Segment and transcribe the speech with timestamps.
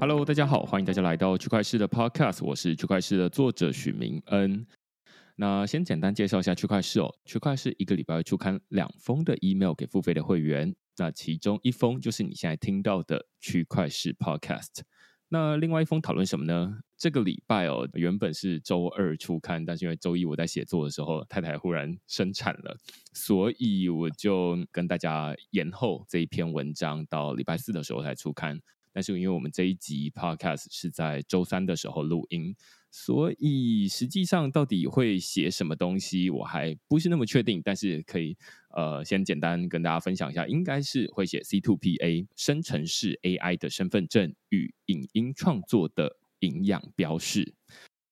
[0.00, 4.66] Hello，大家好，欢迎大家来到区块市的 Podcast，我是区块市的作者许明恩。
[5.36, 14.80] 那先简单介绍一下区块市哦，区块市一个礼拜会出刊两封的 email 给付费的会员，那其中一封就是你现在听到的区块市 Podcast。
[15.28, 16.78] 那另外一封讨论什么呢？
[16.96, 22.74] 这个礼拜哦，原本是周二出刊，但是因为周一我在写作的时候，太太忽然生产了，
[23.12, 28.58] 所以我就跟大家延后这一篇文章到礼拜四的时候才出刊。
[28.92, 32.54] 但是因为我们这一集 Podcast 是在周三的时候录音。
[32.92, 37.62] 所以实际上到底会写什么东西，我还不是那么确定。
[37.64, 38.36] 但是可以
[38.74, 47.54] 呃，先简单跟大家分享一下，应该是会写 C to P A 生成式 AI 的身份证与影音创作的营养标示。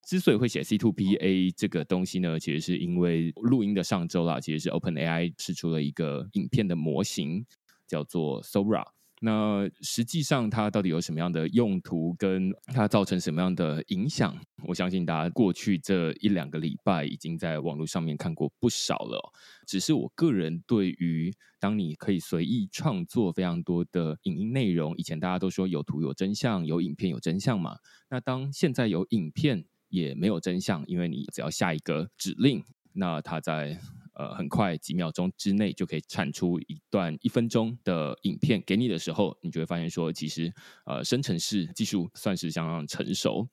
[0.06, 7.44] 之所以会写 C to P A 这个东西呢，其实是因为录音的上周啦，其实是 OpenAI 试出了一个影片的模型，
[7.88, 8.84] 叫做 Sora。
[9.20, 14.36] 那实际上它到底有什么样的用途，跟它造成什么样的影响？
[14.64, 19.32] 我相信大家过去这一两个礼拜已经在网络上面看过不少了。
[19.66, 27.76] 只是我个人对于，当你可以随意创作非常多的影音内容，以前大家都说有图有真相，有影片有真相嘛。
[28.08, 33.80] 那当现在有影片也没有真相，因为你只要下一个指令，那它在。
[34.18, 40.52] 呃，很快几秒钟之内就可以产出一段一分钟的影片给你的时候，你就会发现说，其实
[40.86, 43.48] 呃，生成式技术算是相当成熟。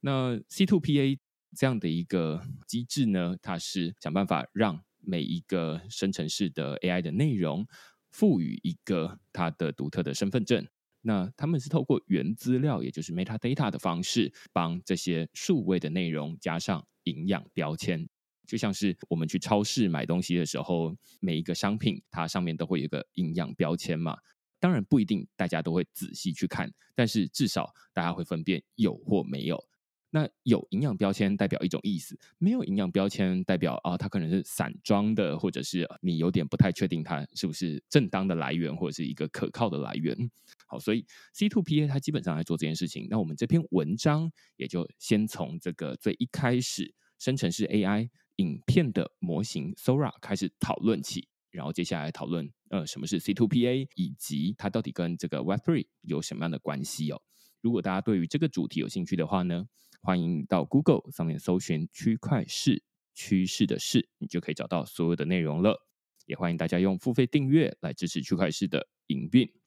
[0.00, 1.18] 那 C two P A
[1.56, 7.64] 这样的一个机制呢，它是想办法让每一个生成式的 AI 的内容
[8.10, 10.66] 赋予一个它的独特的身份证。
[11.02, 18.08] 那他们是透过原资料，也就是 metadata 的方式，帮这些数位的内容加上营养标签。
[18.50, 24.18] 就像是我们去超市买东西的时候，每一个商品它上面都会有一个营养标签嘛。
[24.58, 29.64] 当然不一定大家都会仔细去看，但是至少大家会分辨有或没有。
[30.10, 40.28] 那有营养标签代表一种意思，没有营养标签代表啊，它可能是散装的，或者是你有点不太确定它是不是正当的来源，或者是一个可靠的来源。
[40.66, 43.06] 好，所以 C to P A 它基本上来做这件事情。
[43.08, 48.10] 那我们这篇文章也就先从这个最一开始生成式 A I。
[48.40, 57.20] 影片的模型 Sora 开始讨论起，然后接下来讨论呃什么是 C2PA，以及它到底跟这个 Web3 有什么样的关系哦。
[57.60, 59.66] 如果大家对于这个主题有兴趣的话呢，
[60.00, 62.82] 欢迎到 Google 上面搜寻“区块市
[63.14, 65.86] 趋势的势”，你就可以找到所有的内容了。
[66.24, 69.59] 也欢迎大家用付费订阅来支持区块市的营运。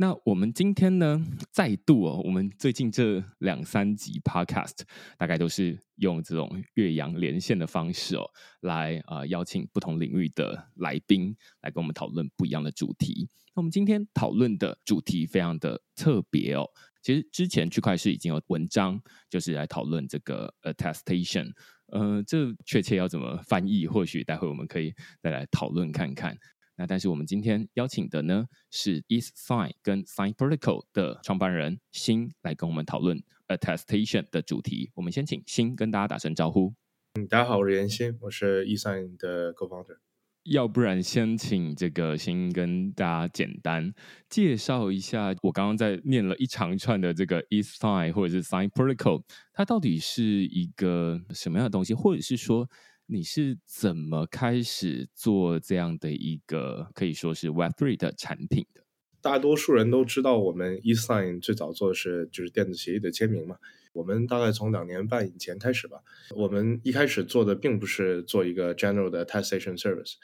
[0.00, 1.20] 那我们今天呢，
[1.50, 4.82] 再度哦，我们最近这两三集 Podcast
[5.18, 8.22] 大概都是用这种岳阳连线的方式哦，
[8.60, 13.28] 来啊邀请不同领域的来宾来跟我们讨论不一样的主题。
[13.56, 16.64] 那我们今天讨论的主题非常的特别哦，
[17.02, 21.50] 其实之前区块市已经有文章，就是来讨论这个 attestation，
[21.86, 26.38] 呃，这确切要怎么翻译，或许待会我们可以再来讨论看看。
[26.78, 34.92] 那但是我们今天邀请的呢是 EastSign 跟 Sign Protocol 的创办人新来跟我们讨论 Attestation 的主题。
[34.94, 36.72] 我们先请新跟大家打声招呼。
[37.14, 39.98] 嗯，大家好，我是严新，我是 EastSign 的 Co-founder。
[40.44, 43.92] 要不然先请这个新跟大家简单
[44.30, 52.70] 介绍一下，我刚刚在念了一长串的这个 EastSign 或者是 Sign Protocol，它到底是一个什么样的东西，或者是说？
[53.10, 58.84] 你是怎么开始做这样的一个可以说是 Web3 的产品的？
[59.22, 63.56] 大多数人都知道，我们 eSign 最早做的是就是电子协议的签名嘛。
[63.94, 66.02] 我们大概从两年半以前开始吧。
[66.36, 70.16] 我们一开始做的并不是做一个 general 的 attestation service，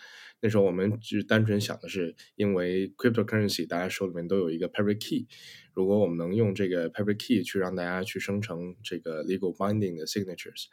[0.43, 5.27] 那时候我们只单纯想的是，因为 cryptocurrency 大家手里面都有一个 private key，
[5.73, 10.67] 如果我们能用这个 private key 去让大家去生成这个 legal binding 的 signatures，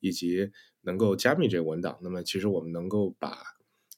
[0.00, 0.50] 以及
[0.82, 3.38] 能够加密这个文档，那么其实我们能够把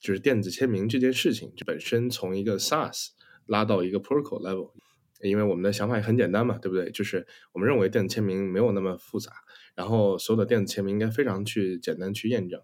[0.00, 3.08] 就是电子签名这件事情，就本身从一个 SaaS
[3.46, 4.72] 拉到一个 protocol level，
[5.20, 6.90] 因为我们的想法也很简单嘛，对不对？
[6.90, 9.30] 就是我们认为电子签名没有那么复杂，
[9.74, 12.60] 然后所有的电子签名应该非常去简单去验证。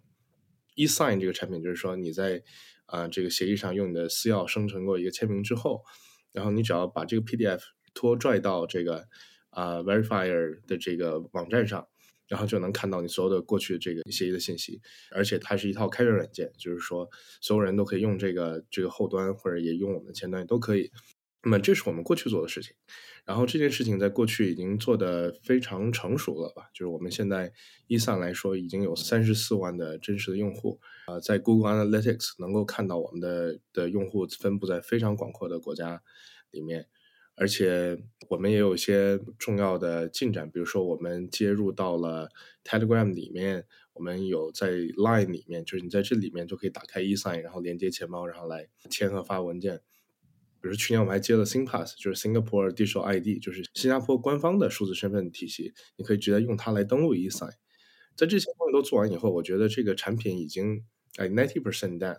[0.76, 2.42] eSign 这个产品就是说你在
[2.86, 5.82] 啊这个协议上用你的私钥生成过一个签名之后，
[6.32, 7.60] 然后你只要把这个 PDF
[7.92, 9.06] 拖拽到这个
[9.50, 11.86] 啊 Verifier 的这个网站上。
[12.28, 14.80] 然后就能看到你所有的过去这个协议的信息，
[15.10, 17.08] 而且它是一套开源软件，就是说
[17.40, 20.90] 所有人都可以用这个这个后端，或者也用我们的前端也都可以。
[21.42, 22.74] 那么这是我们过去做的事情，
[23.24, 26.68] 然后这件事情在过去已经做的非常成熟了吧？
[26.74, 27.52] 就是我们现在
[27.86, 36.02] 一上来说已经有三十四万的真实的用户，啊，在 Google Analytics 能够看到我们的的用户分布在非常广阔的国家
[36.50, 36.88] 里面。
[37.36, 37.96] 而且
[38.28, 42.30] 我们也有一些重要的进展，比如说我们接入到了
[42.64, 49.82] Telegram 里面，我们有在 Line 里面，就是你在这里面就可以打开 eSign，然后连接钱包，然后来签和发文件。
[50.58, 57.52] 比如去年我们还接了 SingPass，就是 Singapore Digital ID，就是新加坡官方的数字身份体系，你可以直接用它来登录 eSign。
[58.16, 60.84] 在这些东西都做完以后，我觉得这个产品已经
[61.18, 62.18] 哎 ninety percent done。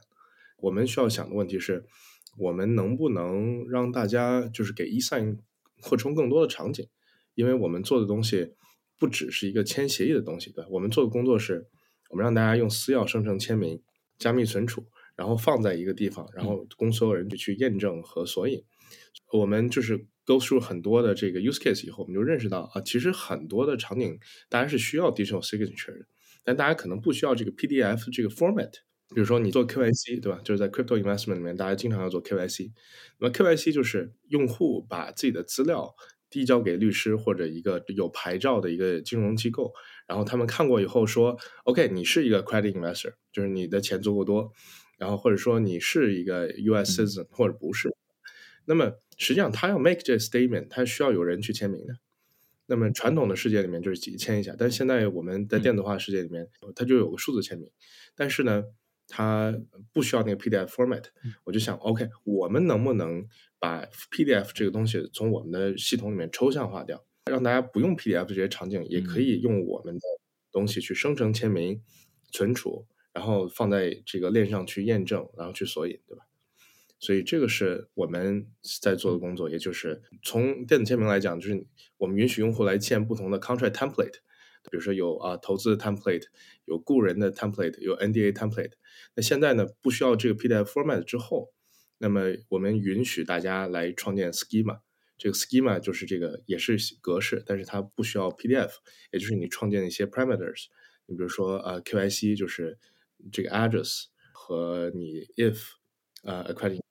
[0.60, 1.86] 我们需要想的问题是，
[2.38, 5.40] 我们能不能让大家就是给 eSign
[5.82, 6.88] 扩充更多的场景？
[7.34, 8.54] 因为我们做的东西
[8.98, 11.68] 不只是一个签协议的东西，对我们做的工作是，
[12.10, 13.82] 我们让大家用私钥生成签名、
[14.18, 14.86] 加密存储，
[15.16, 18.64] 然后放在一个地方，然后供所有人去去验证和索引。
[19.34, 24.18] 我们就是 go through 很多的这个 use case 以后，我们就认识到啊，其实很多的场景
[24.50, 26.06] 大家是需要 digital signature 的，
[26.44, 28.72] 但大家可能不需要这个 PDF 这个 format。
[29.16, 30.40] 比如说你做 KYC 对吧？
[30.44, 32.72] 就是在 crypto investment 里面，大家经常要做 KYC。
[33.20, 35.96] 那么 KYC 就是用户把自己的资料
[36.30, 39.72] 递交给律师或者一个有牌照的一个金融机构，
[40.08, 44.52] 然后他们看过以后说，OK，你是一个 credit investor，就是你的钱足够多，
[44.98, 47.90] 然后或者说你是一个 US citizen 或者不是。
[48.66, 51.94] 那么实际上他要 make 这 statement，他需要有人去签名的。
[52.70, 57.72] 那么传统的世界里面就是几签一下，但现在我们在电子化世界里面，它就有个数字签名。
[58.14, 58.66] 但是呢，
[59.08, 59.58] 它
[59.94, 61.06] 不需要那个 PDF format。
[61.44, 63.26] 我就想，OK，我们能不能
[63.60, 70.02] 把 PDF 这个东西从我们的系统里面抽象化掉，让大家不用 PDF 这些场景，也可以用我们的
[70.52, 71.82] 东西去生成签名、
[72.32, 76.24] 存储，然后放在这个链上去验证，然后去索引，对吧？
[77.00, 78.48] 所以这个是我们
[78.82, 81.66] 在做的工作，也就是从电子签名来讲，就是
[81.98, 84.16] 我们允许用户来建不同的 contract template，
[84.70, 86.26] 比如说有啊投资的 template，
[86.66, 88.74] 有雇人的 template，有 NDA template。
[89.16, 91.54] 那现在呢，不需要这个 PDF format 之后，
[91.98, 94.82] 那么我们允许大家来创建 schema。
[95.18, 98.72] 这个 schema 就是这个也是格式，但是它不需要 PDF，
[99.12, 100.66] 也就是你创建一些 parameters。
[101.06, 102.78] 你比如说啊 KYC 就是
[103.32, 105.60] 这个 address 和你 if
[106.24, 106.82] 呃 accrediting。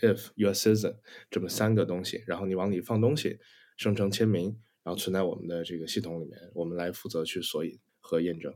[0.00, 0.68] if U.S.
[0.68, 0.96] citizen
[1.30, 3.38] 这么三个东西，然后你往里放东西，
[3.76, 8.54] 生成签名，然后存在我们的这个系统里面，我们来负责去索引和验证。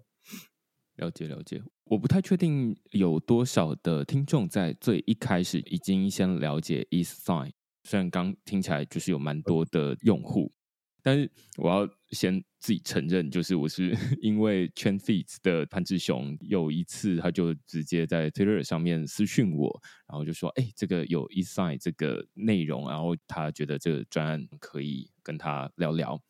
[0.97, 7.53] 了解了解，我不太确定有多少的听众在最一开始已经先了解 eSign，
[7.85, 10.53] 虽然刚听起来就是有蛮多的用户。
[11.01, 26.21] 但是我要先自己承认，就是我是 因为 Chain Feeds 的潘志雄有一次他就直接在 Twitter 上面私讯我，然后就说：“哎，这个有 eSign 这个内容，然后他觉得这个专案可以跟他聊聊。”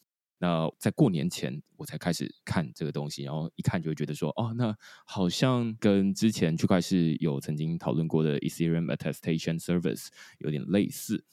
[0.41, 10.09] 那在过年前我才开始看这个东西，然后一看就会觉得说：“哦，那好像跟之前区块是有曾经讨论过的 Ethereum Attestation Service
[10.39, 11.25] 有点类似。”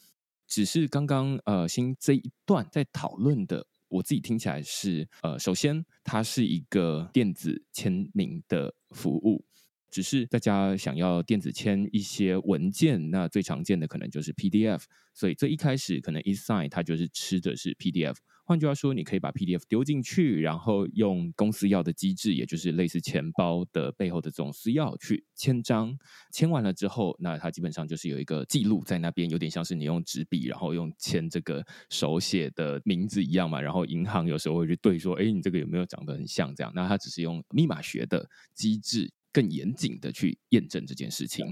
[0.48, 9.44] 只是刚刚呃，新这一段在讨论的，我自己听起来是呃，首先它是一个电子签名的服务，
[9.90, 14.82] 只是大家想要电子签一些文件，那最常见的可能就是 PDF，
[15.14, 18.16] 所以最一开始可能 eSign 它就是吃的是 PDF。
[18.46, 25.98] 换句话说，你可以把 PDF 丢进去，然后用公司要的机制，也就是类似钱包的背后的这种私钥去签章。
[26.32, 33.60] 签完了之后，那它基本上就是有一个记录在那边，有点像是你用纸笔，然后用签这个手写的名字一样嘛。
[33.60, 36.72] 然后银行有时候会去对说，哎，你这个有没有长得很像这样？
[36.72, 41.44] 那它只是用密码学的机制，更严谨的去验证这件事情。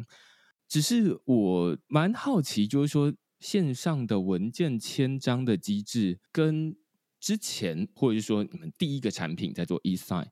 [0.69, 6.76] 只是我蛮好奇，就是说线上的文件签章的机制跟
[7.25, 10.28] 之前，或者是说你们第一个产品在做 eSign，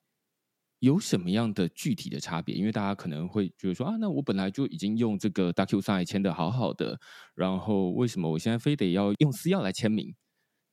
[0.80, 2.54] 有什么样的具体的差别？
[2.54, 7.00] 因为大家可能会觉得说啊，那我本来就已经用这个 DocuSign 签的好好的，
[7.34, 10.14] 然后为什么我现在非得要用私钥来签名？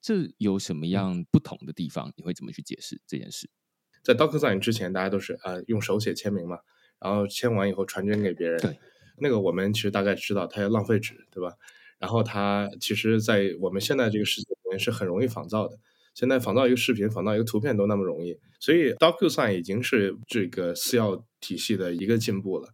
[0.02, 2.12] 这有什么样不同的地方？
[2.18, 3.48] 你会怎么去解释这件事？
[4.02, 6.58] 在 DocuSign 之前，大家都是呃用手写签名嘛，
[6.98, 8.60] 然后签完以后传真给别人。
[8.60, 8.78] 对，
[9.22, 11.54] 那个我们其实大概知道，它要浪费纸，对吧？
[11.98, 15.78] 然后它其实，在我们现在这个世界里面是很容易仿造的。
[16.20, 22.68] 现在仿造一个视频、仿造一个图片都那么容易，所以 DocuSign 已经是这个私钥体系的一个进步了。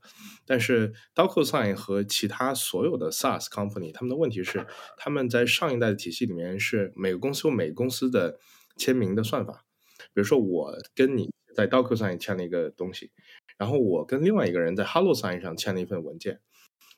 [0.44, 4.66] 但是 DocuSign 和其他所有的 SaaS company，他们的问题是，
[4.98, 8.36] 他们在上一代的体系里面是每个公司有每个公司的
[8.76, 9.64] 签名的算法。
[10.12, 13.12] 比如说，我跟你在 DocuSign 签了一个东西，
[13.56, 16.40] 然后我跟另外一个人在 HelloSign 上签了一份文件，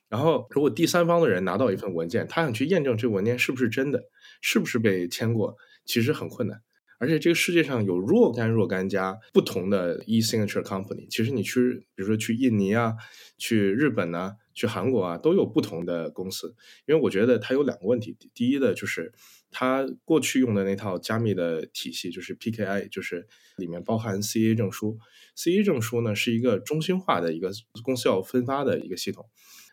[0.09, 4.01] 然后如果第三方的人拿到一份文件，他想去验证这个文件是不是真的，
[4.41, 5.55] 是不是被签过。
[5.89, 6.61] 其实很困难，
[6.99, 11.09] 而且这个世界上有若干若干家不同的 e-signature company。
[11.09, 12.93] 其实你去，比如说去印尼啊，
[13.39, 16.53] 去日本啊，去韩国啊，都有不同的公司。
[16.85, 19.11] 因为我觉得它有两个问题，第一的就是
[19.49, 23.27] 它过去用的那套加密的体系，就是 PKI，就是
[23.57, 24.99] 里面包含 CA 证书。
[25.35, 27.49] CA 证书呢是一个中心化的一个
[27.83, 29.25] 公司要分发的一个系统。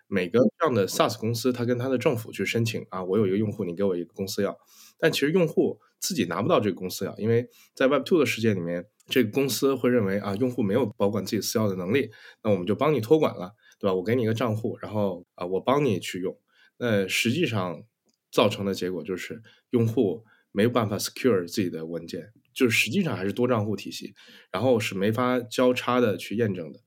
[0.08, 4.56] 每个这样的 SaaS 公司，它跟它的政府去申请啊，我有一个用户，你给我一个公司要。
[4.98, 12.10] 但其实用户自己拿不到这个公司钥，因为在 Web Two 的世界里面，这个公司会认为啊，用户没有保管自己私钥的能力，
[12.42, 13.94] 那我们就帮你托管了，对吧？
[13.94, 16.38] 我给你一个账户，然后啊，我帮你去用。
[16.78, 17.82] 那实际上
[18.30, 24.14] 造成的结果就是，用户没有办法 secure 自己的文件，就是实际上还是多账户体系，
[24.50, 26.80] 然后是没法交叉的去验证的。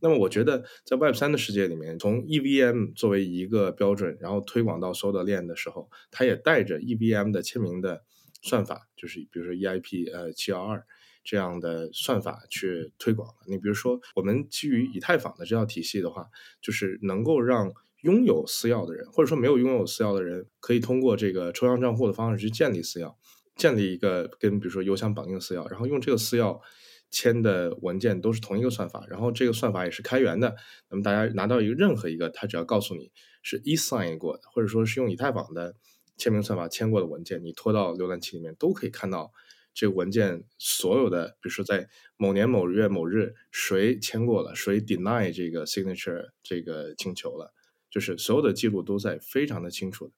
[0.00, 8.04] 那么我觉得，在 Web 三的世界里面，从 EVM 作为一个标准，然后推广到所有的链的时候，它也带着 EVM 的签名的
[8.42, 10.84] 算法，就是比如说 EIP 呃七幺二
[11.24, 16.26] 这样的算法去推广你比如说，我们基于以太坊的这套体系的话，
[16.60, 23.14] 就是能够让拥有私钥的人，或者说没有拥有私钥的人，可以通过这个抽象账户的方式去建立私钥，
[23.56, 26.60] 建立一个跟比如说邮箱绑定私钥，然后用这个私钥。
[27.08, 30.56] 签的文件都是同一个算法，然后这个算法也是开源的。
[30.90, 33.12] 那么大家拿到一个任何一个，他只要告诉你
[33.42, 35.76] 是 e-sign 过的，或者说是用以太坊的
[36.16, 39.32] 签名算法签过的文件，你拖到浏览器里面都可以看到
[39.74, 47.52] 这个文件所有的，比如说在某年某月某日谁签过了，谁 deny 这个 signature 这个请求了，
[47.90, 50.12] 就是所有的记录都在非常的清楚的。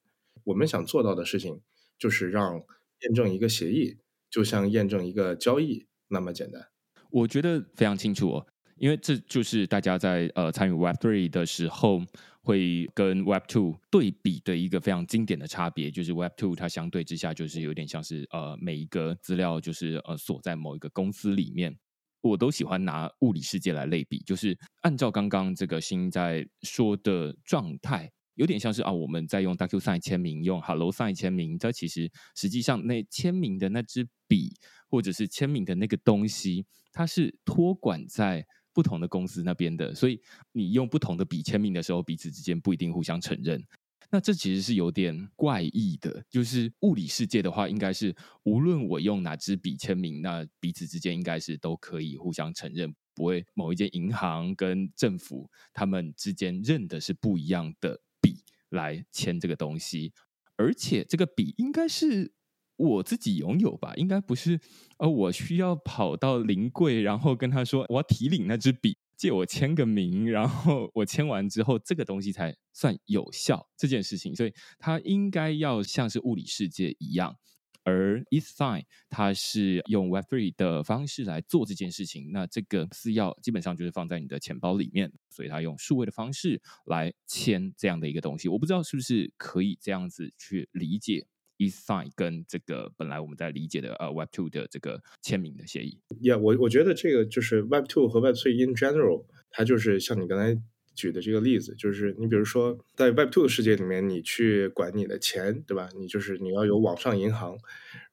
[0.45, 1.61] 我们想做到的事情
[1.97, 2.63] 就是让
[3.01, 3.97] 验证一个协议
[4.29, 6.69] 就像验证一个交易那么简单。
[7.11, 12.01] 我觉得非常清楚哦，因为这就是大家在呃参与 Web Three 的时候
[12.41, 21.77] 会跟 Web Two 对比的一个非常经典的差别，就是 Web Two 它相对之下就是有点像是呃每一个资料就是呃锁在某一个公司里面。
[22.21, 34.53] 我都喜欢拿物理世界来类比，就是按照刚刚这个新在说的状态，有点像是啊我们在用 DocuSign 签名，用 Hello Sign 签名，这其实实际上那签名的那支笔
[34.89, 36.65] 或者是签名的那个东西。
[36.91, 38.45] 它是托管在
[38.79, 40.21] 不同的公司那边的，所以
[40.53, 43.61] 你用不同的笔签名的时候，彼此之间不一定互相承认。
[44.09, 46.23] 那这其实是有点怪异的。
[46.29, 60.13] 就是物理世界的话，应该是无论我用哪支笔签名，那彼此之间应该是都可以互相承认，不会某一间银行跟政府他们之间认的是不一样的笔来签这个东西，
[60.55, 62.31] 而且这个笔应该是。
[62.79, 64.57] 我自己拥有吧，应该不是，
[64.99, 77.35] 呃，我需要跑到临柜，然后跟他说我要提领那支笔，借我签个名，然后我签完之后，这个东西才算有效这件事情，所以它应该要像是物理世界一样，
[77.83, 91.27] 而 eSign 它是用 Web3 的方式来做这件事情，那这个私钥基本上就是放在你的钱包里面，所以它用数位的方式来签这样的一个东西，我不知道是不是可以这样子去理解。
[91.59, 100.59] eSign 跟这个本来我们在理解的呃 Web Two 的这个签名的协议，Yeah，我我觉得这个就是 Web Two 和 Web Three in general，它就是像你刚才
[100.95, 105.89] 举的这个例子，就是你比如说在 Web Two 的世界里面，你去管你的钱，对吧？
[105.97, 107.57] 你就是你要有网上银行，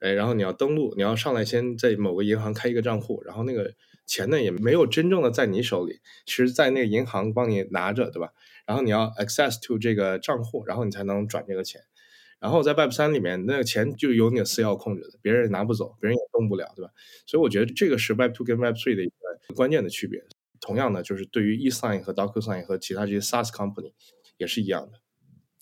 [0.00, 3.74] 哎，然后你要登录，你要上来先在某个银行开一个账户，然后那个
[4.06, 8.30] 钱呢也没有真正的在你手里，其实在那个银行帮你拿着，对吧？
[8.66, 11.80] 然后你要 access to 这个账户，然后你才能转这个钱。
[12.38, 16.90] 然后在 Web 三里面，那个钱就由你的私钥控制的，别人拿不走，别人也动不了，对吧？
[17.26, 20.23] 所以我觉得这个是 Web two 跟 Web three 的一个关键的区别。
[20.61, 23.93] 同样的，就是对于 eSign 和 DocuSign 和其他这些 SaaS company
[24.38, 25.00] 也是一样的。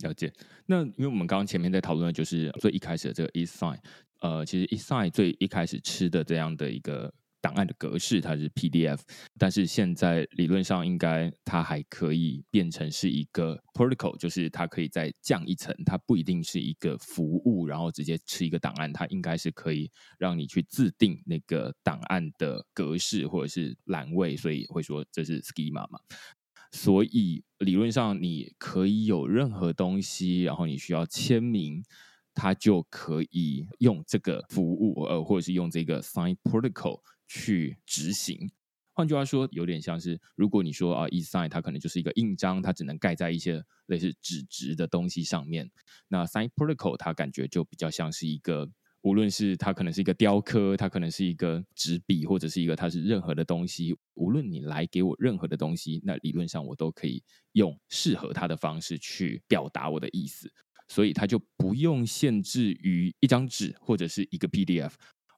[0.08, 0.32] 了解。
[0.66, 3.78] 那因为我们刚刚前面在讨论的就是最一开始的这个 eSign，
[4.20, 7.12] 呃，其实 eSign 最一开始吃的这样的一个。
[7.44, 8.98] 档案的格式它是 PDF，
[9.38, 26.00] 但是现在理论上应该它还可以变成是一个 protocol，就是它可以再降一层，它不一定是一个服务，然后直接吃一个档案，它应该是可以让你去自定那个档案的格式或者是栏位，所以会说这是 schema 嘛。
[26.72, 31.84] 所以理论上你可以有任何东西，然后你需要签名。
[32.36, 38.50] 它就可以用这个服务，呃，或者是用这个 Sign Protocol 去执行。
[38.96, 45.68] 换句话说，有点像是，如果你说啊，eSign 它可能就是一个印章，它只能盖在一些类似纸质的东西上面。
[46.06, 48.70] 那 Sign Protocol 它感觉就比较像是一个，
[49.02, 53.96] 无论是它可能是一个雕刻，它可能是一个纸笔，或者是一个它是任何的东西。
[54.14, 57.20] 无论你来给我任何的东西，那理论上我都可以
[57.54, 60.48] 用适合它的方式去表达我的意思。
[60.86, 64.92] 所以它就不用限制于一张纸或者是一个 PDF，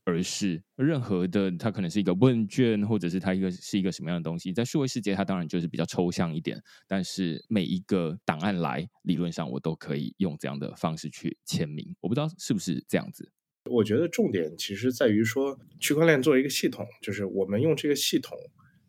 [0.06, 13.30] 而是任何的它可能是一个问卷，或者是它一个是一个什么样的东西，在数位世界它当然就是比较抽象一点，但是每一个档案来，理论上我都可以用这样的方式去签名，我不知道是不是这样子。
[13.68, 18.38] 我觉得重点其实在于说，区块链作为一个系统，就是我们用这个系统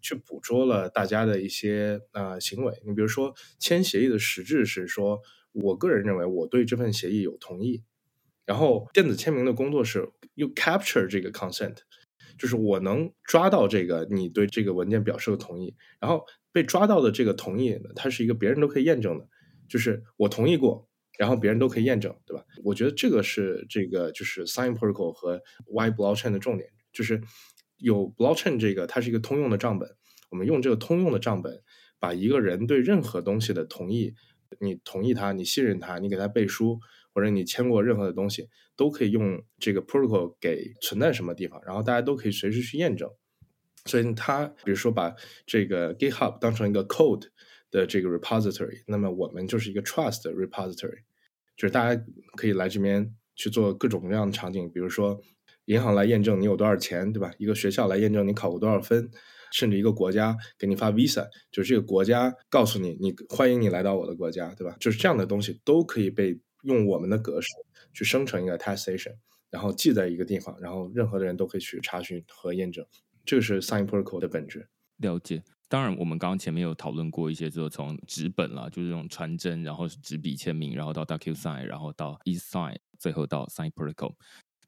[0.01, 2.71] 去捕捉了大家的一些呃行为。
[2.85, 5.19] 你比如说，签协议的实质是说，
[5.51, 7.81] 我个人认为我对这份协议有同意，
[8.47, 11.75] 然后电子签名的工作是又 capture 这个 consent，
[12.39, 19.27] 就是我能抓到这个你对这个文件表示的同意，然后被抓到的这个同意，它是一个别人都可以验证的，
[19.69, 20.87] 就是我同意过。
[21.17, 22.45] 然后别人都可以验证，对吧？
[22.63, 27.19] 我觉得这个是这个就是 Sign Protocol 和 Y Blockchain 的重点，就是
[27.77, 29.89] 有 Blockchain 这个它是一个通用的账本，
[30.29, 31.63] 我们用这个通用的账本，
[31.97, 34.13] 把一个人对任何东西的同意，
[34.59, 36.79] 你同意他，你信任他，你给他背书，
[37.17, 43.09] 或者你签过任何的东西，都可以用这个 Protocol 给存在什么地方，然后大家都可以随时去验证。
[43.85, 45.15] 所以它比如说把
[45.47, 47.29] 这个 GitHub 当成一个 Code。
[47.69, 50.99] 的这个 repository，那么我们就是一个 trust repository，
[51.57, 52.01] 就是大家
[52.37, 55.19] 可以来这边去做各种各样的场景，比如说
[55.65, 57.29] 银行来验证你有多少钱，对吧？
[57.37, 59.11] 一个学校来验证你考过多少分，
[59.51, 64.77] 甚至一个国家给你发 visa，就是这个国家告诉你，你欢迎你来到我的国家，对吧？
[64.79, 67.47] 就是这样的东西都可以被用我们的格式
[67.93, 69.15] 去生成一个 attestation，
[69.49, 72.85] 然后记在一个地方，然后任何的人都可以去查询和验证，
[73.25, 74.69] 这个是 sign protocol 的本质。
[74.97, 75.43] 了解。
[75.69, 84.15] 当然，我们刚刚前面有讨论过一些，就是从纸本啦，就是这种传真，然后是纸笔签名，然后到 DocuSign，然后到 eSign，最后到 Sign Protocol。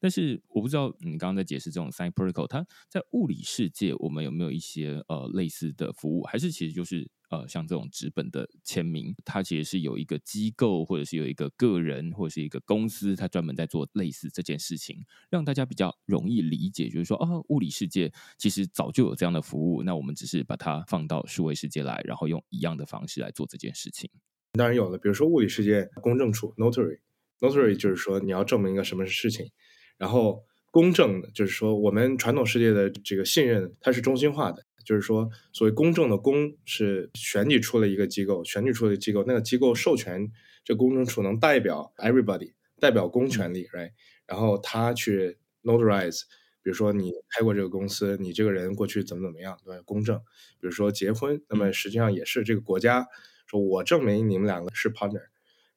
[0.01, 7.09] 但是我不知道你刚刚在解释这种 Sign Protocol，它在物理世界我们有没有一些呃类似的服务，还是其实就是？
[7.29, 16.89] 呃，像这种纸本的签名，它其实是有一个机构，或者是有一个个人，或者是一个公司，它专门在做类似这件事情，让大家比较容易理解。
[16.89, 24.09] 就是说，哦，物理世界其实早就有这样的服务，那我们只是把它放到数位世界来，然后用一样的方式来做这件事情。
[24.53, 29.51] 当然有了，比如说物理世界公证处 （notary），notary 就是说你要证明一个什么事情，
[29.99, 34.65] 然后公证就是说我们传统世界的这个信任，它是中心化的。
[34.83, 40.31] 就是说，所谓公正的公是选举出了一个机构，选举出了机构，那个机构授权
[40.63, 43.91] 这公证处能代表 everybody，代表公权力，right？
[44.25, 46.21] 然后他去 notarize，
[46.61, 49.83] 比如说你开过这个公司，你这个人过去怎么怎么样，对吧？
[49.85, 50.17] 公证，
[50.59, 53.07] 比如说结婚，那么实际上也是这个国家
[53.47, 55.25] 说我证明你们两个是 partner，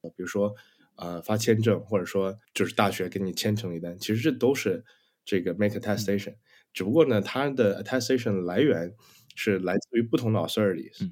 [0.03, 0.55] 比如说
[0.97, 4.85] 呃发签证，或者说就是大学给你签成一单，其实这都是
[5.25, 6.35] 这个 make attestation。
[6.73, 8.93] 只不过呢，它的 attestation 来源
[9.35, 11.11] 是来自于不同的 authorities，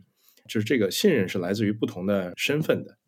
[0.49, 2.99] 就是这个信任是来自于不同的身份的，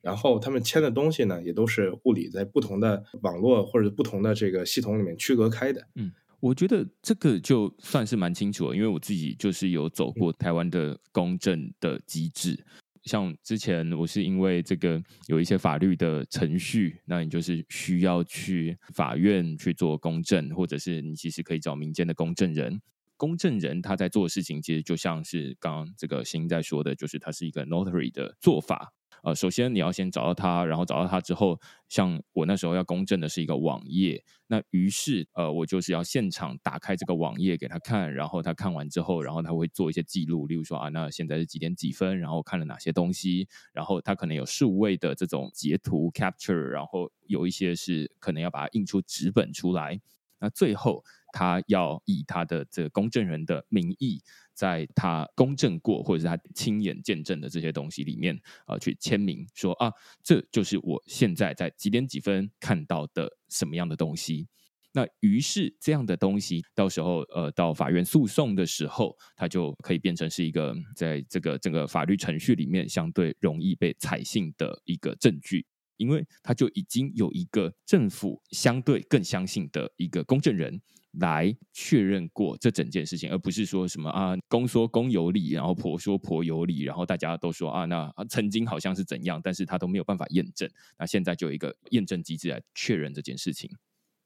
[0.00, 5.86] 然后他们签的东西呢，也都是物理在不同的网络或者不同的这个系统里面区隔开的。
[5.94, 12.64] 嗯，我觉得这个就算是蛮清楚了，因为我自己就是有走过台湾的公证的机制。
[13.04, 22.80] 像之前我是因为这个有一些法律的程序，那你就是需要去法院去做公证，或者是你其实可以找民间的公证人。
[23.16, 28.92] 公证人他在做的事情，其实就像是刚刚这个新在说的，就是他是一个 notary 的做法。
[29.22, 50.00] 呃，首先你要先找到他，然后找到他之后，像我那时候要公证的是一个网页，那于是呃，我就是要现场打开这个网页给他看，然后他看完之后，然后他会做一些记录，例如说啊，那现在是几点几分，然后看了哪些东西，然后他可能有数位的这种截图 capture，然后有一些是可能要把它印出纸本出来，
[50.38, 54.22] 那最后他要以他的这个公证人的名义。
[54.52, 59.90] 在他公证过或者是他亲眼见证的这些东西里面，呃，去签名说啊，
[60.22, 64.46] 这就是我现在在几点几分看到的什么样的东西。
[64.92, 75.64] 那于是这样的东西，到时候呃到法院诉讼的时候，它就可以变成是一个在这个整个法律程序里面相对容易被采信的一个证据，
[76.00, 80.80] 因为它就已经有一个政府相对更相信的一个公证人。
[81.14, 90.70] 来确认过这整件事情，而不是说什么啊公说公有理，然后婆说婆有理，然后大家都说啊那曾经好像是怎样，但是他都没有办法验证。
[91.00, 93.68] 那现在就有一个验证机制来确认这件事情。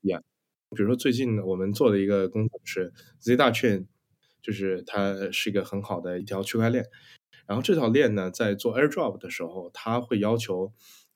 [0.02, 0.20] Yeah，
[0.76, 3.86] 比如说最近我们做的一个工作是 Z 大券，
[4.42, 6.84] 就是它是一个很好的一条区块链。
[7.46, 10.74] 然后这条链呢，在做 AirDrop 的时候，它会要求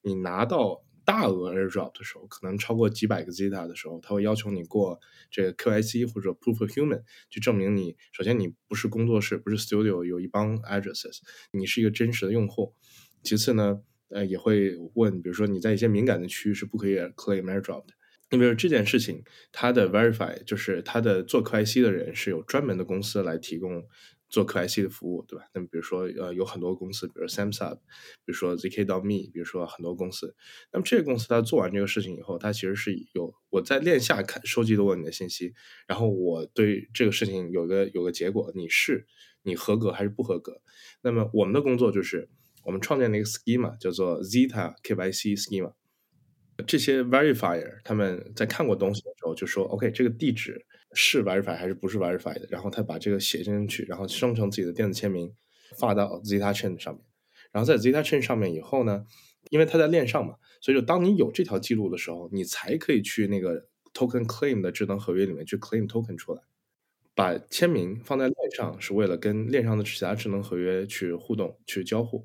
[0.08, 0.82] 你拿到。
[1.04, 11.20] 大额 airdrop 的时候，可能超过几百个 zeta 的时候，他会要求你过这个 QIC 或者 proof of human，去证明你首先你不是工作室，不是 studio，有一帮 addresses，
[11.52, 12.74] 你是一个真实的用户。
[13.22, 17.94] 其次呢，呃，也会问，比如说你在一些敏感的区域是不可以 claim airdrop 的。
[18.28, 23.82] 你比如这件事情，它的 verify 就是它的做 QIC 的人是有专门的公司来提供
[24.28, 25.46] 做 KYC 的服务，对吧？
[25.54, 30.34] 那么比如说呃有很多公司，比如 Samsung，比如说 ZK 到 Me，比如说很多公司。
[30.72, 35.54] 那么这个公司它做完这个事情以后，它其实是有我在链下看收集了你的信息，
[35.86, 39.06] 然后我对这个事情有个有个结果，你是
[39.42, 40.60] 你合格还是不合格？
[41.02, 42.28] 那么我们的工作就是
[42.64, 45.72] 我们创建了一个 schema 叫做 Zeta KYC schema。
[46.66, 52.46] 这些 verifier 他们在看过东西的时候就说，OK，这个地址是 verify 还是不是 verify 的？
[52.50, 55.32] 然后他把这个写进去，然后生成自己的电子签名，
[55.78, 57.02] 发到 Zeta Chain 上面。
[57.52, 59.06] 然后在 Zeta Chain 上面以后呢，
[59.50, 66.42] 因为它在链上嘛，所以就当你有这条记录的时候，你才可以去那个 token claim 的智能合约里面去 claim token 出来。
[67.14, 72.24] 把签名放在链上是为了跟链上的其他智能合约去互动、去交互。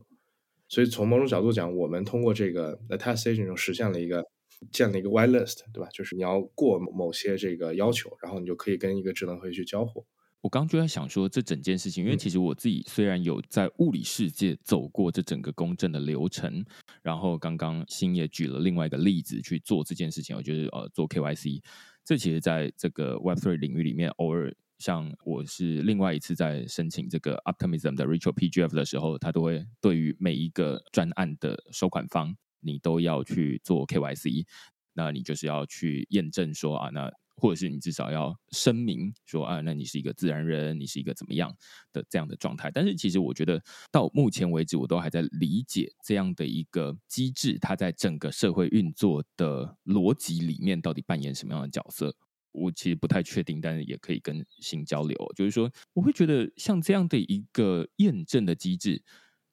[0.68, 4.24] 所以从某种角度讲，我们通过这个 attestation 中实现了一个
[4.72, 5.90] 建了一个 white list，对吧？
[5.92, 10.06] 就是你要过某些这个要求，然后你就可以跟一个智能合约去交互。
[10.42, 16.64] 我刚就在想说，这整件事情，因为其实我自己虽然有在物理世界走过这整个公证的流程，
[17.02, 21.62] 然后刚刚新也举了另外一个例子去做这件事情，我觉得呃做 KYC，
[22.04, 24.54] 这其实在这个 Web3 领域里面偶尔。
[24.80, 34.46] 像我是另外一次在申请这个 Optimism 的 Ritual PGF 的时候，他都会对于每一个专案的收款方，你都要去做 KYC，
[34.94, 41.54] 那你就是要去验证说啊，那或者是你至少要声明说啊，那你是一个自然人，你是一个怎么样
[41.92, 42.70] 的这样的状态。
[42.72, 52.16] 但是其实我觉得到目前为止，我都还在理解这样的一个机制，它在整个社会运作的逻辑里面到底扮演什么样的角色。
[52.52, 55.18] 我其实不太确定，但是也可以跟新交流。
[55.36, 59.04] 就是说，我会觉得像这样的一个验证的机制，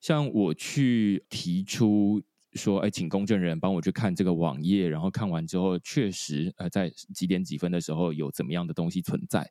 [0.01, 2.23] 像我去提出
[2.55, 9.51] 说，哎，请公证人帮我去看这个网页，然后看完之后，确实呃，在几点几分的时候有怎么样的东西存在，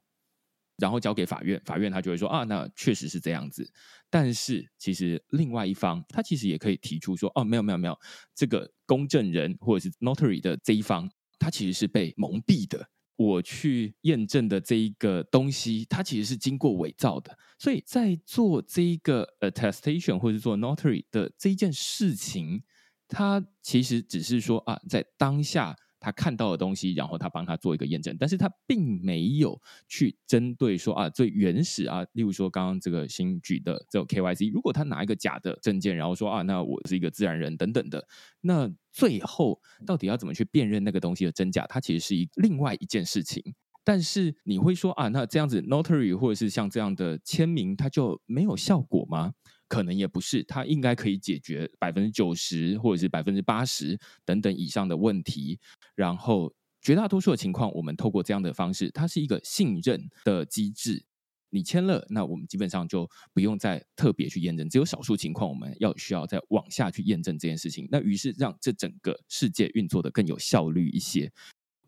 [0.77, 3.71] 然后交给法院，法院他就会说啊，那确实是这样子。
[4.09, 7.97] 但是其实另外一方，他其实也可以提出说，哦，没有没有没有，
[8.35, 12.89] 这个公证人或者是 notary 的这一方，他其实是被蒙蔽的。
[13.15, 22.63] 我去验证的这一个东西，它其实是经过伪造的，所以在做这一个 attestation 或者做 notary 的这一件事情，
[23.09, 25.75] 他其实只是说啊，在当下。
[26.01, 38.01] 他看到的东西，然后他帮他做一个验证，但是他并没有去针对说啊最原始啊，例如说刚刚这个新举的这种 KYC，如果他拿一个假的证件，然后说啊那我是一个自然人等等的，
[38.39, 41.65] 那最后到底要怎么去辨认那个东西的真假？
[41.67, 43.43] 它其实是一另外一件事情。
[43.83, 49.33] 但是你会说啊，那这样子 notary 或者是像这样的签名，它就没有效果吗？
[49.69, 55.57] 可能也不是，它应该可以解决百分之九十或者是百分之八十等等以上的问题。
[55.95, 61.05] 然后绝大多数的情况，我们透过这样的方式，它是一个信任的机制。
[61.51, 64.69] 你签了，那我们基本上就不用再特别去验证。
[64.69, 67.87] 只有少数情况，我们要需要再往下去验证这件事情。
[67.89, 71.31] 那于是让这整个世界运作的更有效率一些。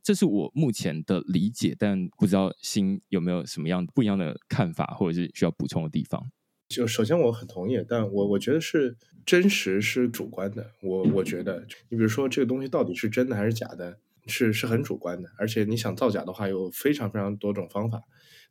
[0.01, 6.31] 这是我目前的理解，但不知道新有没有什么样不一样的看法，或者是需要补充的地方。
[6.71, 10.71] 就首先我很同意，但我我觉得是真实是主观的。
[10.81, 15.29] 我我觉得，你比如说这个东西到底是真的还是假的，是是很主观的。
[15.37, 18.01] 而且你想造假的话，有非常非常多种方法。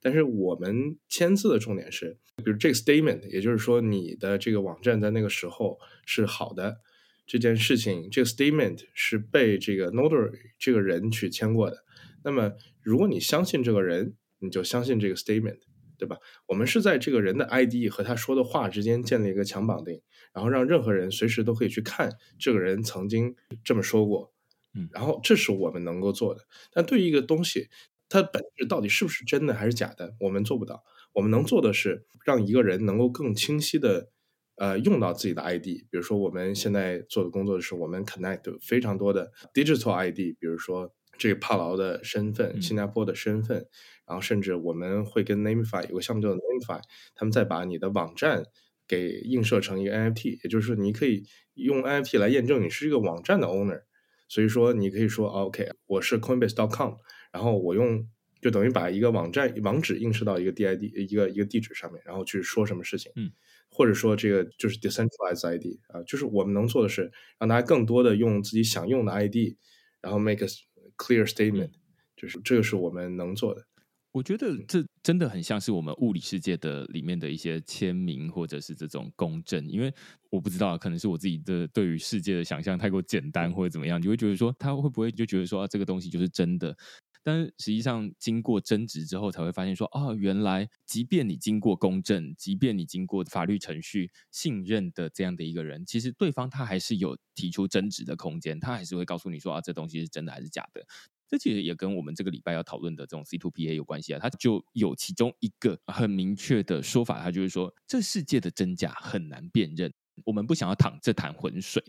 [0.02, 6.78] 但是我们签字的重点是，比如这个 statement，也就是说你的这个网站在那个时候是好的，
[7.26, 11.84] 这件事情这个 statement 是被这个 notary 这个人去签过的。
[12.22, 12.52] 那么
[12.82, 15.58] 如果你相信这个人，你就相信这个 statement。
[16.00, 16.16] 对吧？
[16.46, 20.00] 我们是在这个人的 ID 和他说的话之间建立一个强绑定，
[20.32, 24.32] 然后让任何人随时都可以去看这个人曾经这么说过，
[24.72, 26.40] 嗯，然后这是我们能够做的。
[26.72, 27.68] 但对于一个东西，
[28.08, 30.82] 它本质到底是不是真的还是假的，我们做不到。
[31.12, 34.08] 我们能做的是让一个人能够更清晰的，
[34.56, 35.64] 呃，用到自己的 ID。
[35.90, 43.66] 比如说我们现在做的工作是，我们 connect 非常多的 digital ID，比如说这个帕劳的身份、新加坡的身份。
[44.10, 46.80] 然后甚至我们会跟 Namify 有个项目叫 Namify，
[47.14, 48.42] 他们再把你的网站
[48.88, 51.22] 给映射成一个 NFT，也就是说你可以
[51.54, 53.82] 用 NFT 来验证你是一个网站的 owner。
[54.28, 56.94] 所以说你可以说 OK，我是 Coinbase.com，
[57.32, 58.04] 然后我用
[58.40, 63.30] 就等于把一个网站网址映射到一个 DID 一个一个地址上面，然后去说什么事情，嗯，
[63.70, 69.56] 或者说这个就是 decentralized ID 啊，就是我们能做的是让大家更多的用自己想用的 ID，
[70.00, 70.48] 然后 make a
[70.96, 71.70] clear statement，
[72.16, 73.66] 就是这个是我们能做的。
[74.12, 79.64] 我觉得这真的很像是我们物理世界的里面的一些签名，或者是这种公证。
[79.68, 79.92] 因为
[80.30, 86.76] 我不知道，可能是我自己的对于世界的想象太过简单，或者怎么样，你会觉得说他会不会就觉得说这个东西就是真的。
[87.22, 100.82] 但实际上，经过争执之后，才会发现说，哦，原来即便你经过公证，即便你经过法律程序，信任的这样的一个人，其实对方他还是有提出争执的空间，他还是会告诉你说，啊，这东西是真的还是假的。
[101.30, 104.18] 这其实也跟我们这个礼拜要讨论的这种 C two P A 有关系啊。
[104.20, 109.92] 它就有其中一个很明确的说法，它就是说，这世界的真假很难辨认，
[110.24, 111.80] 我们不想要淌这潭浑水，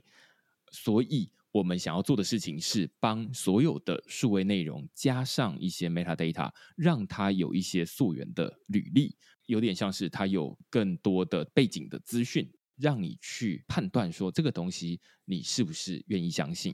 [0.72, 1.32] 所以。
[1.54, 9.14] 我们想要做的事情是帮所有的数位内容加上一些 metadata，让它有一些溯源的履历，
[9.48, 16.74] 有点像是它有更多的背景的资讯，让你去判断说这个东西你是不是愿意相信。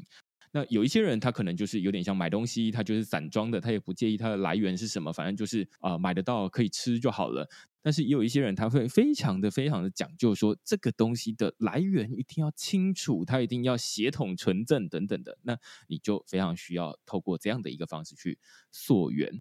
[0.58, 7.48] 那有一些人他可能就是有点像买东西，他就是散装的，他也不介意它的来源是什么，反正就是啊买得到可以吃就好了。
[7.84, 15.38] 但是也有一些人，他会非常的、非常的讲究，说这个东西的来源一定要清楚，它一定要血统纯正等等的。
[15.44, 15.56] 那
[15.88, 18.40] 你就非常需要透过这样的一个方式去
[18.72, 19.40] 溯源。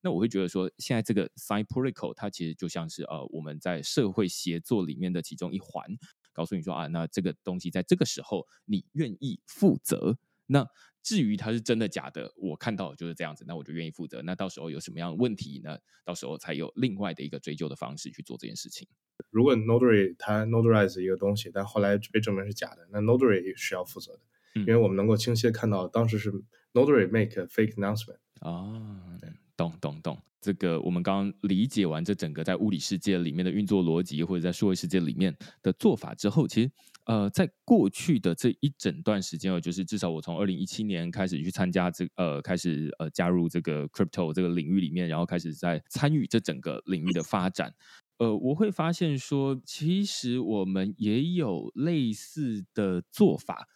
[0.00, 5.84] 那我会觉得说，现在这个 Sign Protocol 它其实就像是呃我们在社会协作里面的其中一环，
[6.32, 10.16] 告诉你说啊，那这个东西在这个时候你愿意负责。
[10.46, 10.66] 那
[11.02, 14.22] 至于它是真的假的，我看到就是这样子，那我就愿意负责。
[14.22, 15.78] 那到时候有什么样的问题呢？
[16.04, 18.88] 到时候才有另外的一个追究的方式去做这件事情。
[19.30, 24.20] 如果 notary 它 notarize 一个东西，但后来被证明是假的，那 notary 也是要负责的，
[24.60, 26.32] 因为我们能够清晰的看到当时是
[26.72, 29.18] notary make a fake announcement 啊。
[29.56, 36.70] 懂懂懂，这个我们刚理解完这整个在物理世界里面的运作逻辑，或者在数位世界里面的做法之后，其实
[37.06, 47.72] 呃，在过去的这一整段时间哦，就是至少我从二零一七年开始去参加这呃，开始呃加入这个 crypto 这个领域里面，然后开始在参与这整个领域的发展，
[48.18, 53.68] 呃，我会发现说，其实我们也有类似的做法。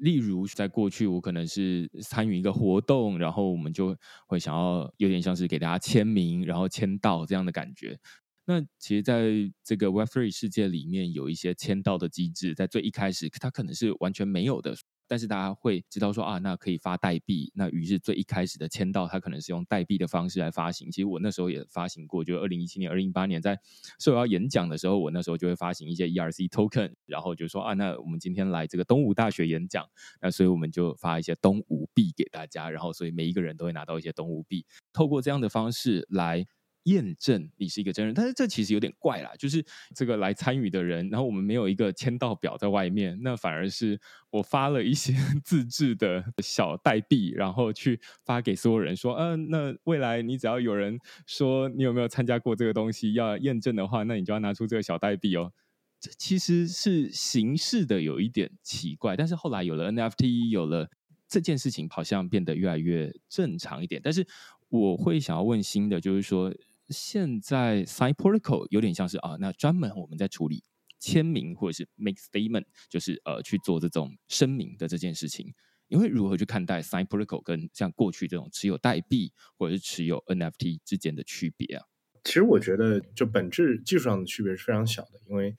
[0.00, 7.98] 例如，在过去我可能是参与一个活动，然后我们就会想要有点像是给大家签名，然后签到这样的感觉。
[8.44, 14.76] 那其实，在这个 Web Free 世界里面，有一些签到的机制，在最一开始，它可能是完全没有的。
[15.08, 17.52] 但是大家会知道说啊，那可以发代币。
[17.54, 20.90] 那于是最一开始的签到，它可能是用代币的方式来发行。
[20.90, 23.58] 其实我那时候也发行过，就二零一七年、二零一八年在
[23.98, 29.86] 受邀演讲的时候，我那时候就会发行一些 ERC token，然后就说啊，那我们今天来这个东吴大学演讲，
[30.20, 36.46] 那所以我们就发一些东吴币给大家，然后所以每一个人都会拿到一些东吴币，透过这样的方式来。
[36.86, 45.12] 验证你是一个真人，但是这其实有点怪啦，就是这个来参与的人，然后我们没有一个签到表在外面，那反而是我发了一些
[45.44, 50.96] 自制的小代币，然后去发给所有人说，嗯，那未来你只要有人
[51.26, 55.52] 说你有没有参加过这个东西要验证的话，那你就要拿出这个小代币哦。
[56.00, 60.88] 这其实是形式的有一点奇怪，但是后来有了 NFT，有了
[61.28, 64.00] 这件事情，好像变得越来越正常一点。
[64.04, 64.24] 但是
[64.68, 66.54] 我会想要问新的，就是说。
[66.88, 70.64] 现在 Sign Protocol 有点像是啊，那专门我们在处理
[70.98, 75.54] 签名或者是 make statement，就是呃去做这种声明的这件事情。
[75.88, 81.84] 因为如何去看待 Sign Protocol 跟像过去这种持有代币或者是持有 NFT 之间的区别啊？
[82.24, 85.56] 其实我觉得，就本质技术上的区别是非常小的，因为，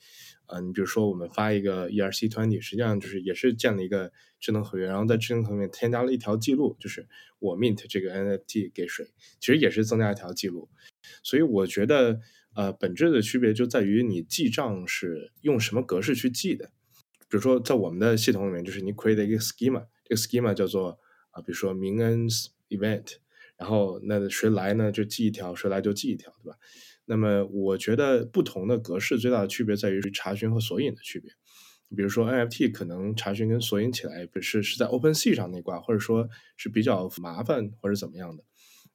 [0.47, 7.07] 嗯，你比如说我们发一个 ERC twenty，实际上就是也是建了一个智能合约，然后在智能合约添加了一条记录，就是
[7.39, 9.07] 我 mint 这个 NFT 给谁，
[9.39, 10.67] 其实也是增加一条记录。
[11.23, 12.19] 所以我觉得，
[12.55, 16.71] 呃，本质的区别就在于你记账是用什么格式去记的。
[17.29, 20.99] 比如说在我们的系统里面，就是你 create 一个 schema，这个 schema 叫做
[21.31, 22.27] 啊，比如说明恩
[22.69, 23.15] event。
[23.57, 24.91] 然后那谁来呢？
[24.91, 26.57] 就记一条，谁来就记一条，对吧？
[27.05, 31.31] 那么我觉得不同的格式最大的区别在于是查询和索引的区别。
[31.95, 38.43] 比如说 NFT 可能查询跟索引起来不是是在 OpenSea 上那挂，或者说是比较麻烦或者怎么样的。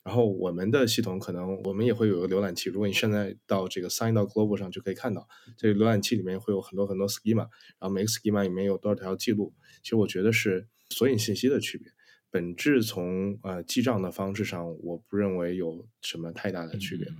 [0.04, 9.54] 然后我们的系统可能我们也会有个浏览器，如果你现在到这个 Sign 到 Global 上就可以看到，这个浏览器里面会有很多很多 schema，然后每个 schema 里面有多少条记录。
[9.82, 11.92] 其实我觉得是索引信息的区别。
[12.30, 17.16] 本质从呃记账的方式上，我不认为有什么太大的区别了。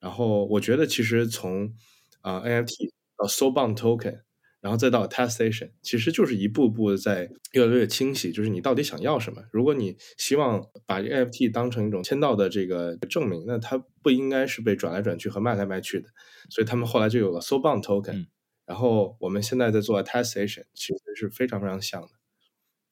[0.00, 1.74] 然后我觉得其实从
[2.20, 4.22] 啊 NFT 到 Soulbound Token，
[4.60, 9.42] 然后再到 Attestation，其实就是一步步在越来越清晰，就是你到底想要什么。
[9.50, 16.08] 如果你希望把 NFT 当成一种签到的这个证明，那它不应该是被转来转去和卖来卖去的。
[16.50, 18.26] 所以他们后来就有了 Soulbound Token。
[18.66, 22.08] 然后我们现在在做 Attestation，其实是非常非常像的。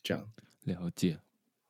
[0.02, 0.30] 这样
[0.64, 1.18] 了解。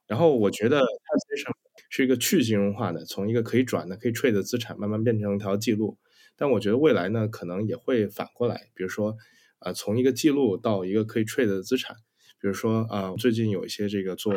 [0.06, 1.52] 然后我觉得 test station
[1.90, 5.98] 是一个去金融化的，从一个可以转的、可以 trade 的资产慢慢变成一条记录。
[6.36, 9.16] 但我觉得未来呢，可能也会反过来，比如说，
[9.60, 11.96] 呃，从一个记录到一个可以 trade 的资产。
[12.40, 14.32] 比如说，啊，最近有一些这个做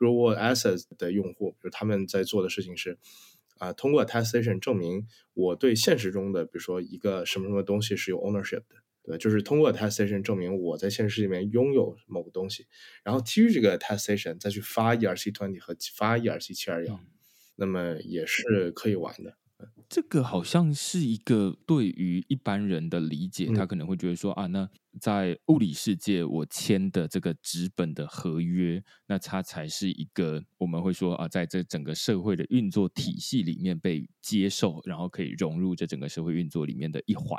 [0.00, 2.98] real world assets 的用户，比如他们在做的事情是，
[3.58, 12.66] 啊，通过 attestation 证明我对现实中的，比如说一个什么什么东西是有 ownership 的，对就是通过 attestation 证明我在现实世界里面拥有某个东西，
[13.04, 16.98] 然后基于这个 attestation 再去发 ERC20 和发 ERC721，
[17.54, 19.36] 那么也是可以玩的。
[19.88, 24.68] 这个好像是一个对于一般人的理解，他可能会觉得说啊，那
[25.00, 37.38] 在物理世界我签的这个纸本的合约，那它才是一个我们会说啊，在这整个社会的运作体系里面被接受，然后可以融入这整个社会运作里面的一环。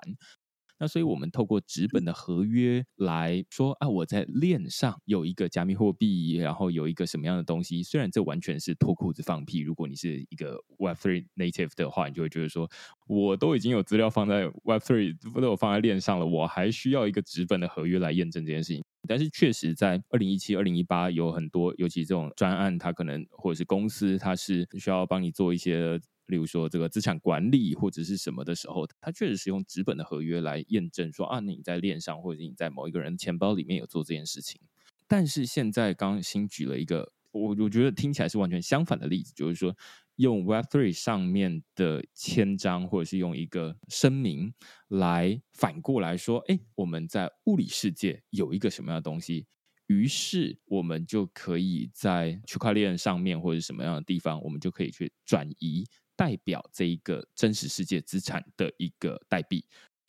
[0.78, 7.82] 那所以，我们透过纸本的合约来说啊，我在链上有一个加密货币，然后有一个什么样的东西？
[7.82, 9.60] 虽然这完全是脱裤子放屁。
[9.60, 12.70] 如果你是一个 Web3 native 的话，你就会觉得说，
[13.08, 18.84] 我都已经有资料放在 Web3，都有放在链上了，我还需要一个纸本的合约来验证这件事情。
[19.08, 26.00] 但是，确实在二零一七、二零一八，有很多，尤其这种专案，它可能或者是公司，它是需要帮你做一些。
[26.28, 34.60] 例如说，这个资产管理或者是什么的时候，它确实是用纸本的合约来验证说啊，你在链上或者你在某一个人钱包里面有做这件事情。
[35.08, 39.76] 但是现在刚新举了一个，我我觉得听起来是完全相反的例子，就是说
[40.16, 44.52] 用 Web Three 上面的签章或者是用一个声明
[44.88, 49.46] 来反过来说，哎，我们在物理世界有一个什么样的东西，
[49.86, 55.86] 于是我们就可以在区块链上面或者什么样的地方，我们就可以去转移。
[56.16, 59.66] 代表这一个真实世界资产的一个代币，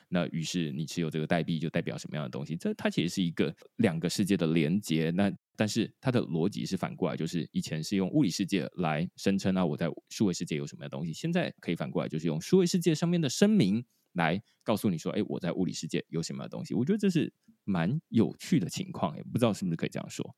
[0.09, 2.55] 那于是你持有这个代币就代表什么样的东西？
[2.55, 5.11] 这它其实是一个两个世界的连接。
[5.11, 16.73] 那但是它的逻辑是反过来，就是以前是用物理世界来声称啊我在数位世界有什么样的东西，现在可以反过来，就是用数位世界上面的声明来告诉你说，哎，我在物理世界有什么样的东西？
[16.73, 17.33] 我觉得这是
[17.65, 20.35] 蛮有趣的情况，也不知道是不是可以这样说。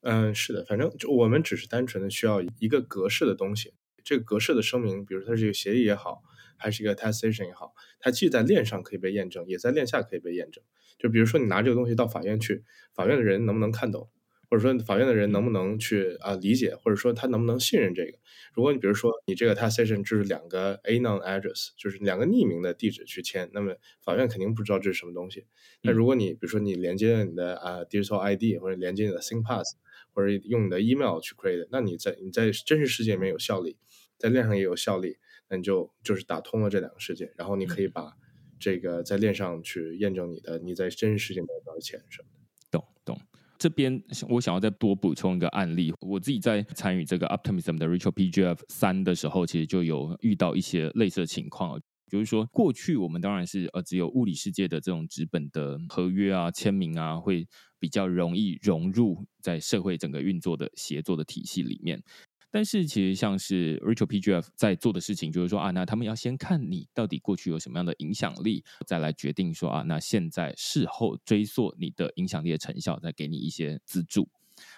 [0.00, 3.72] 嗯，是的，反正就我们只是单纯的需要一个格式的东西。
[4.04, 6.22] 这个格式的声明，比如它是一个协议也好，
[6.56, 10.62] 还是一个 attestation 也好，它既在链上可以被验证，也在链下可以被验证。
[10.98, 14.08] 就比如说你拿这个东西到法院去，法院的人能不能看懂，
[14.48, 18.18] 或者说法院的人能不能去啊理解，或者说他能不能信任这个？
[18.54, 25.46] 如果你比如说你这个 attestation 就是两个 anon address，就是两个匿名的地址去签，那么法院肯定不知道这是什么东西。
[25.82, 29.64] 那如果你比如说你连接了你的啊 digital ID 或者连接你的 ThinkPass，
[30.12, 33.76] 或者用你的 email 去 create，那你在你在真实世界里面有效力。
[34.18, 35.16] 在链上也有效力，
[35.48, 38.12] 那你就就是打通了这两个世界，然后你可以把
[38.56, 42.46] 这个在链上去验证你的你在真实世界里面多少钱什么的。
[42.70, 43.20] 懂懂。
[43.58, 51.80] 这边我想要再多补充一个案例，我自己在参与这个 Optimism 的 Ritual PGF 三的时候，其实就有遇到一些类似的情况，
[52.12, 57.48] 就是说过去我们当然是呃只有物理世界的这种纸本的合约啊、签名啊，会
[57.78, 62.02] 比较容易融入在社会整个运作的协作的体系里面。
[62.50, 74.28] 但是其实像是 Rachel PGF 在做的事情，就是说啊，那他们要先看你到底过去有什么样的影响力，再来决定说啊，那现在事后追溯你的影响力的成效，再给你一些资助。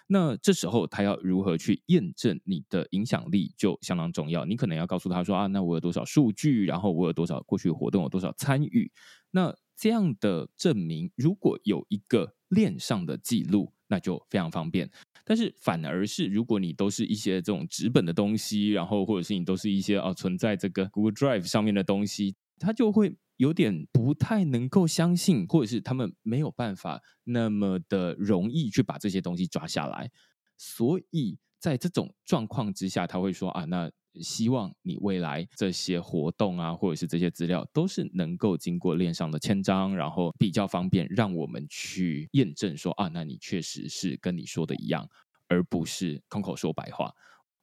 [0.07, 4.45] 那这时候他要如何去验证你的影响力，就相当重要。
[4.45, 8.93] 你可能要告诉他说啊，那我有多少数据，然后我有多少过去活动，有多少参与。
[9.31, 14.91] 那这样的证明，如果有一个链上的记录，那就非常方便。
[15.25, 30.11] 但是反而是，如果你都是一些这种纸本的东西，然后或者是你都是一些啊存在这个 Google Drive 上面的东西，它就会有点不太能够相信，或者是他们没有办法那么的容易去把这些东西抓下来。
[30.57, 33.91] 所以在这种状况之下，他会说啊，那。
[34.21, 45.09] 希望你未来这些活动啊，或者是这些资料，都是能够经过链上的签章，然后比较方便，让我们去验证说啊，那你确实是跟你说的一样，
[45.49, 47.13] 而不是空口说白话。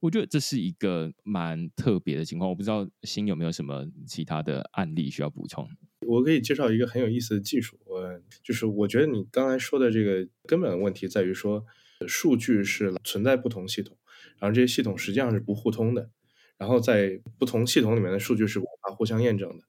[0.01, 2.49] 我觉得这是一个蛮特别的情况。
[2.49, 5.67] 我不知道新有没有什么其他的案例需要补充。
[6.07, 11.63] 我可以介绍一个很有意思的技术，我就是我觉得你刚才说的这个根本问题在于说，
[12.07, 13.95] 数据是存在不同系统，
[14.39, 16.09] 然后这些系统实际上是不互通的。
[16.57, 19.63] 然后在不同系统里面的数据是无法互相验证的，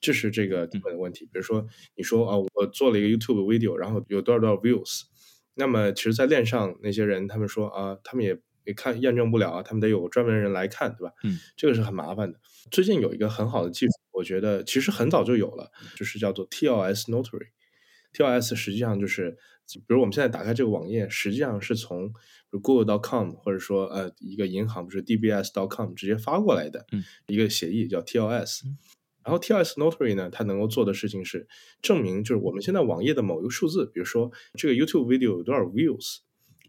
[0.00, 1.24] 这是这个基本的问题。
[1.26, 5.02] 比如说，你说啊，我做了一个 YouTube video，然后有多少多少 views，
[5.54, 11.12] 那么其实，在链上那些人，他们说啊，他们也也看验证不了啊，他们得有专门人来看，对吧？
[11.24, 12.40] 嗯，这个是很麻烦的。
[12.70, 17.48] 最近有一个很好的技术，我觉得其实很早就有了，就是叫做 TLS Notary。
[18.12, 19.36] TLS 实际上就是，
[19.66, 22.12] 比如我们现在打开这个网页，实际上是从
[22.50, 26.84] Google.com 或者说呃一个银行不是 DBS.com 直接发过来的
[27.26, 28.64] 一个协议叫 TLS。
[29.24, 31.46] 然后 TLS Notary 呢，它能够做的事情是
[31.80, 36.18] 证明，就是我们现在网页的某一个数字，比如说这个 YouTube video 有多少 views，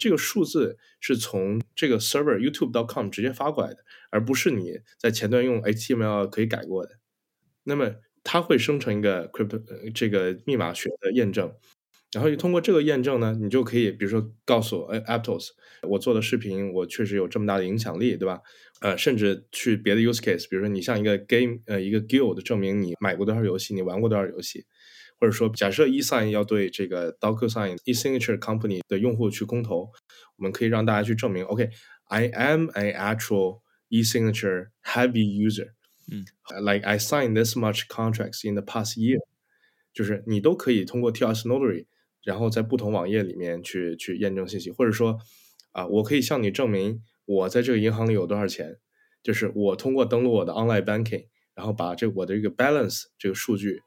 [0.03, 3.77] 这个数字是从这个 server YouTube.com 直接发过来的，
[4.09, 6.97] 而不是你在前端用 HTML 可以改过的。
[7.63, 11.53] 那么它会生成一个 crypto 这个密码学的验证，
[12.11, 15.51] 然后通过这个验证呢，你就可以比如说告诉哎 Aptos，
[15.83, 18.41] 我做的视频我确实有这么大的影响力，对吧？
[18.81, 24.65] 呃，甚至去别的 use case，比如说你像一个 game，呃，一个 guild 证明你买过多少游戏，你玩过多少游戏，
[25.23, 29.89] 或者说假设 eSign 要对这个 DocuSign eSignature Company 的用户去公投，
[30.35, 35.69] 我们可以让大家去证明，OK，I am an actual eSignature heavy user，
[36.11, 36.25] 嗯
[36.61, 39.21] ，like I signed this much contracts in the past year，
[39.93, 41.85] 就是你都可以通过 TLS Notary，
[42.21, 45.17] 然后在不同网页里面去去验证信息，或者说
[45.71, 47.01] 啊，我可以向你证明。
[47.23, 48.75] 我在这个银行里有多少钱？
[49.23, 53.79] 就是我通过登录我的 online banking，然后把这我的这个 balance 这个数据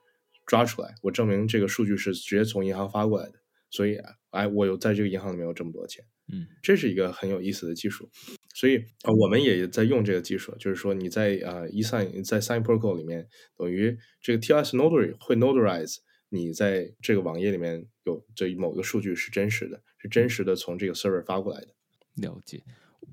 [0.47, 3.41] 抓出来，我证明这个数据是直接从银行发过来的。
[3.69, 3.99] 所以，
[4.31, 6.05] 哎，我有在这个银行里面有这么多钱。
[6.33, 8.09] 嗯，这是一个很有意思的技术。
[8.55, 15.97] 所以，呃，我们也在用这个技术，就是说你在呃 eSign 在 Sign Protocol 里面，等于这个 TLS Notary 会 notarize
[16.29, 21.69] 你在这个网页里面有这某个数据是真实的，是真实的从这个 server 发过来的。
[22.15, 22.63] 了解。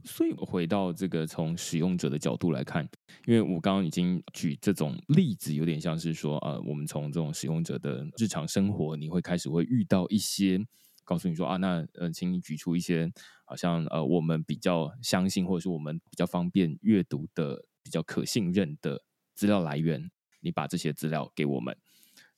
[0.03, 2.88] 所以回到这个从使用者的角度来看，
[3.25, 10.59] 因为我刚刚已经举这种例子，有点像是说，呃，我们从这种使用者的日常生活，你会开始会遇到一些，
[11.05, 13.09] 告诉你说啊，那呃，请你举出一些
[13.45, 19.03] 好像呃，我们比较相信或者是我们比较方便阅读的、比较可信任的
[19.34, 20.11] 资料来源，
[20.41, 21.77] 你把这些资料给我们。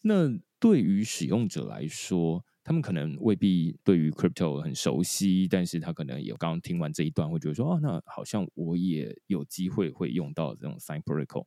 [0.01, 11.45] 那对于使用者来说，他们可能未必对于 crypto 很熟悉，但是他可能也刚听完这一段，会觉得说，哦，那好像我也有机会会用到这种 sign protocol。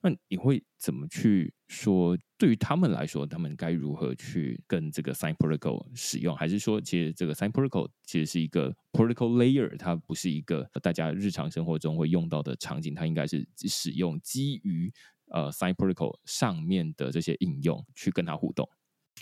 [0.00, 2.16] 那你会怎么去说？
[2.38, 6.36] 对于他们来说，他们该如何去跟这个 sign protocol 使用？
[6.36, 14.92] 还是说，其实这个 sign protocol 其实是一个 protocol layer，它不是一个大家日常生活中会用到的场景，它应该是使用基于
[15.30, 18.68] 呃 sign protocol 上面的这些应用去跟它互动。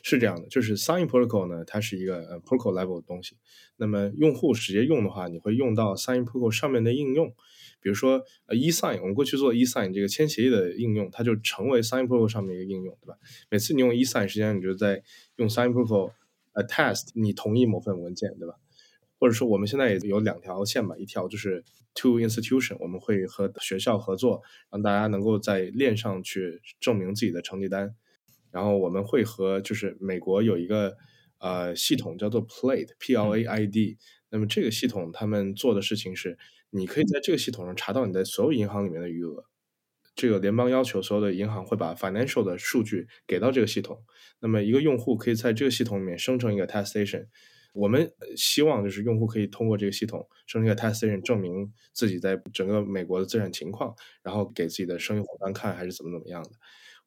[0.02, 3.36] 是这样的，就是 Sign Protocol 呢，它是一个呃 Protocol level 的东西。
[3.76, 7.28] 那么用户直接用的话，你会用到 Sign Protocol 上面的应用，
[7.80, 13.16] 比如说呃 eSign，我们过去做 eSign 这个签协议的应用，它就成为 Sign Protocol 上面一个应用，对吧？
[13.50, 15.02] 每次你用 eSign，实际上你就在
[15.36, 16.12] 用 Sign Protocol
[16.54, 18.54] attest 你同意某份文件，对吧？
[19.18, 21.62] 或者说我们现在也有两条线吧，一条就是
[21.94, 27.94] To Institution，我们会和学校合作，让大家能够在链上去证明自己的成绩单。
[28.52, 30.96] 然后我们会和就是美国有一个
[31.38, 33.98] 呃系统叫做 Plaid，P L A I D。
[34.30, 36.38] 那么这个系统他们做的事情是，
[36.70, 39.44] 你可以在这个系统上查到你在所有银行里面的余额。
[40.14, 44.04] 这个联邦要求所有的银行会把 financial 的数据给到这个系统。
[44.40, 47.26] 那么一个用户可以在这个系统里面生成一个 attestation。
[47.72, 56.50] 我们希望就是用户可以通过这个系统生成一个 attestation，证明自己在整个美国的资产情况，然后给自己的生意伙伴看还是怎么怎么样的。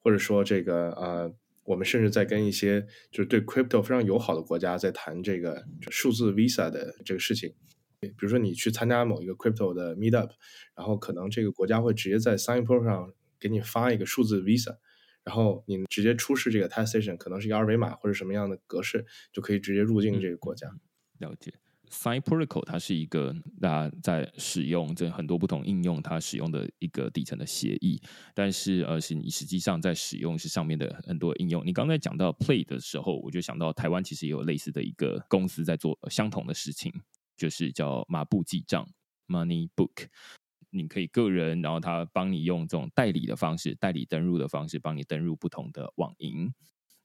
[0.06, 1.34] 或者说这个呃，
[1.64, 2.80] 我们甚至在跟一些
[3.10, 7.52] 就是对 crypto 非常友好的国家在谈这个数字 visa 的这个事情。
[7.98, 10.30] 比如说你去参加某一个 crypto 的 meetup，
[10.76, 14.76] 然后可能这个国家会直接在 Signpost 上给你发一个数字 visa，
[15.24, 20.70] 然后你直接出示这个 t e s t a t i o n 可能是一个二维码或者什么样的格式，就可以直接入境这个国家。
[21.18, 21.52] 了解。
[21.90, 28.00] Sign Protocol 它是一个大家在使用这很多不同应用它使用的一个底层的协议，
[28.34, 31.64] 但是呃是你实际上在使用是上面的很多应用。
[31.64, 36.92] 你刚才讲到 Play 的时候，我就想到台湾其实也有类似的一个公司在做相同的事情，
[37.36, 38.88] 就是叫马步记账
[39.28, 40.08] Money Book。
[40.70, 46.52] 你可以个人，然后他帮你用这种代理的方式，代理登入的方式，帮你登入不同的网银。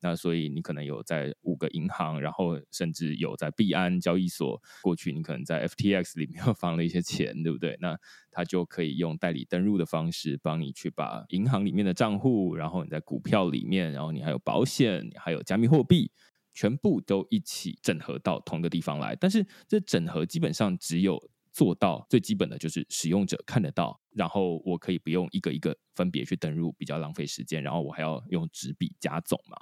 [0.02, 4.60] 那所以你可能有在五个银行，然后甚至有在币安交易所。
[4.82, 7.78] 过去你可能在 FTX 里面放了一些钱，对不对？
[7.80, 7.98] 那
[8.32, 16.12] 他就可以用代理登入的方式，帮你去把银行里面的账户，然后你在股票里面，然后你还有保险，还有加密货币，
[16.54, 19.16] 全部都一起整合到同一个地方来。
[19.16, 21.22] 但是这整合基本上只有
[21.52, 29.58] 做到最基本的就是使用者看得到，然后我可以不用一个一个分别去登入，比较浪费时间，然后我还要用纸笔加总嘛。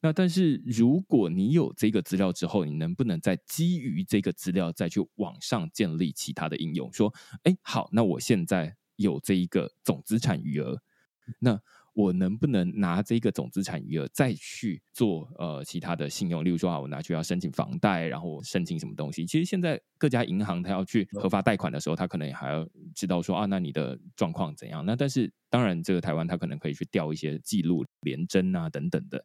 [0.00, 6.92] 那但是如果你有这个资料之后，你能不能再基于这个资料再去网上建立其他的应用？
[6.92, 10.80] 说，哎，好，那我现在有这一个总资产余额，
[11.40, 11.60] 那
[11.94, 16.44] 我能不能拿这个总资产余额再去做呃其他的信用？
[16.44, 19.26] 例如说啊，我拿去要申请房贷，然后申请什么东西？
[19.26, 24.86] 其实现在各家银行它要去核发贷款的时候，它可能还要知道说啊，那你的状况怎样？
[24.86, 29.24] 那但是当然，这个台湾它可能可以去调一些记录、连征啊等等的，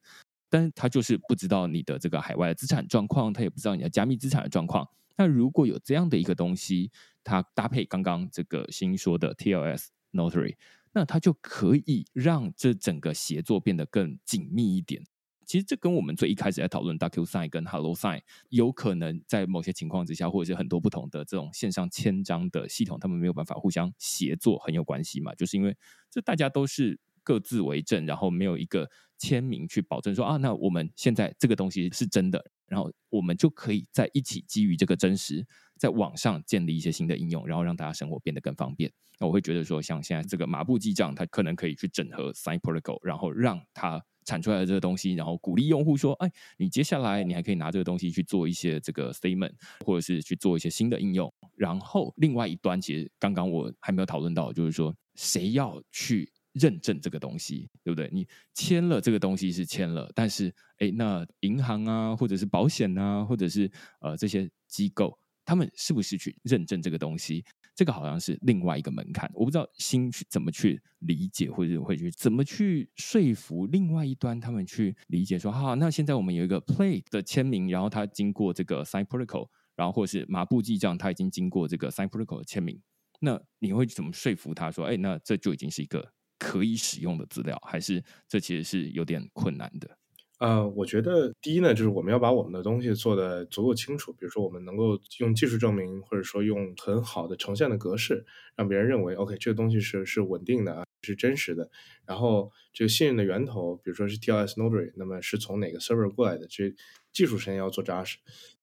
[0.53, 4.87] 但是它就是不知道你的这个海外的资产状况，他也不知道你的加密资产的状况。
[5.17, 6.91] 那如果有这样的一个东西，
[7.23, 10.55] 它搭配刚刚这个新说的 TLS Notary，
[10.91, 15.03] 那它就可以让这整个协作变得更紧密一点。
[15.47, 25.33] 其实这跟我们最一开始在讨论 DocuSign 跟 HelloSign 有可能在某些情况之下，或者是很多不同的这种线上签章的系统，他们没有办法互相协作很有关系嘛？
[25.33, 25.75] 就是因为
[26.11, 32.43] 这大家都是各自为政，然后没有一个签名去保证说啊，那我们现在这个东西是真的。
[32.65, 35.45] 然后我们就可以在一起基于这个真实，
[35.77, 38.91] 在网上建立一些新的应用，然后让大家生活变得更方便。
[39.19, 49.51] 那我会觉得说，像现在这个马步记账，它可能可以去整合 Sign Protocol，然后让它产出来的这个东西，然后鼓励用户说：“哎，你接下来你还可以拿这个东西去做一些这个 statement，
[49.85, 56.32] 或者是去做一些新的应用。”然后另外一端，其实刚刚我还没有讨论到，就是说谁要去。
[56.53, 58.09] 认证这个东西，对不对？
[58.13, 67.43] 你签了这个东西是签了，但是哎，那银行啊，或者是保险啊，或者是呃这些机构，他们是不是去认证这个东西？
[67.75, 69.27] 这个好像是另外一个门槛。
[69.33, 82.79] 我不知道新去怎么去理解，或者会去怎么去说服另外一端他们去理解说，哈，那现在我们有一个 Play 的签名，然后它经过这个 Sign Protocol，然后或是马布记账，它已经经过这个 Sign Protocol 的签名，
[83.21, 86.13] 那你会怎么说服他说，哎，那这就已经是一个。
[86.43, 89.97] 可以使用的资料，还是这其实是有点困难的。
[90.39, 98.25] 呃，我觉得第一呢，就是我们要把我们的东西做的足够清楚，比如说我们能够用技术证明，或者说用很好的呈现的格式，
[98.57, 101.71] 让别人认为 OK 这个东西是是稳定的啊，是真实的。
[102.05, 106.45] 然后这个信任的源头，比如说是 TLS Notary，那么是从哪个 server 过来的？
[106.47, 106.75] 这
[107.13, 108.17] 技术层要做扎实。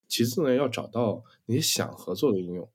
[0.07, 2.69] 其次呢，要找到你想合作的应用。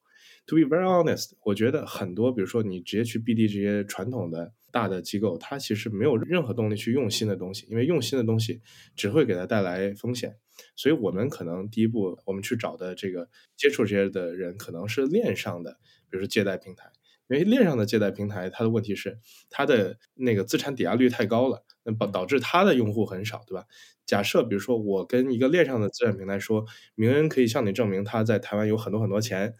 [0.47, 8.61] To be very honest，我觉得很多，比如说你直接去 BD 这些传统的大的机构，它其实没有任何动力去用新的东西，因为用新的东西
[8.95, 10.37] 只会给它带来风险。
[10.75, 15.79] 所以我们可能第一步，我们去找的这个接触这些的人，可能是链上的，
[16.11, 16.91] 比如说借贷平台。
[17.29, 19.19] 因为链上的借贷平台，它的问题是
[19.51, 23.65] 它的那个资产抵押率太高了，那导导致它的用户很少，对吧？
[24.07, 26.65] 假设比如说我跟一个链上的资产平台说，
[26.95, 29.57] 明恩可以向你证明他在台湾有很多很多钱，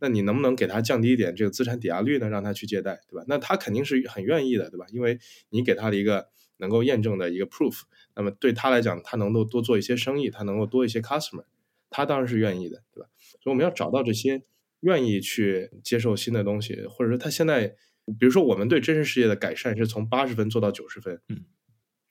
[0.00, 2.28] 那你能不能给他降低一点这个资产抵押率呢？
[2.28, 3.24] 让他去借贷，对吧？
[3.28, 4.86] 那他肯定是很愿意的，对吧？
[4.92, 5.18] 因为
[5.50, 6.28] 你给他了一个
[6.58, 7.82] 能够验证的一个 proof，
[8.16, 11.44] 那么对他来讲，他能够多做一些生意，他能够多一些 customer，
[11.90, 13.08] 他当然是愿意的，对吧？
[13.40, 14.42] 所以我们要找到这些。
[14.82, 17.66] 愿意去接受新的东西，或者说他现在，
[18.16, 21.20] 比如说我们对真实世界的改善是从八十分做到九十分。
[21.28, 21.44] 嗯，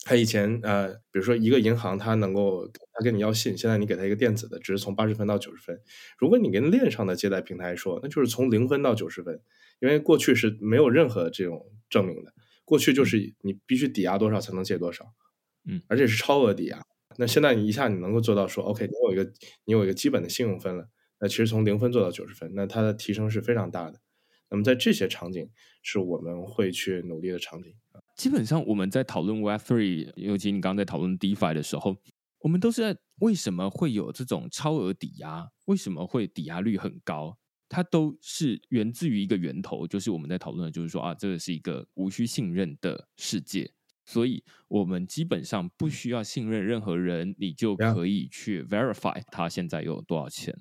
[0.08, 5.78] 他以前呃，比如说一个银行，他能够他跟你要信，现在你给他一个电子的，只是从八十分到九十分。
[6.18, 9.42] 如果你跟链上的借贷平台说，那就是从零分到九十分，
[9.82, 12.34] 因为过去是没有任何这种证明的，
[12.64, 15.14] 过去就是你必须抵押多少才能借多少，
[15.66, 16.82] 嗯，而且是超额抵押。
[17.18, 19.30] 那现在你一下你能够做到说，OK，你有一个
[19.66, 20.88] 你有一个基本的信用分了。
[21.20, 24.00] 那其实从零分做到九十分，那它的提升是非常大的。
[24.50, 25.50] 那么在这些场景，
[25.82, 27.74] 是我们会去努力的场景。
[28.18, 31.96] 基本上我们在讨论 Web Three，尤其你刚刚在讨论 DeFi 的时候，
[32.40, 35.48] 我们都是在为什么会有这种超额抵押？
[35.66, 37.38] 为什么会抵押率很高？
[37.70, 43.72] 它都是源自于一个源头，就是我们在讨论的，就是说啊，这个是一个无需信任的世界，
[44.04, 50.58] 所以我们基本上不需要信任任何人，你就可以去 verify 他现在有多少钱。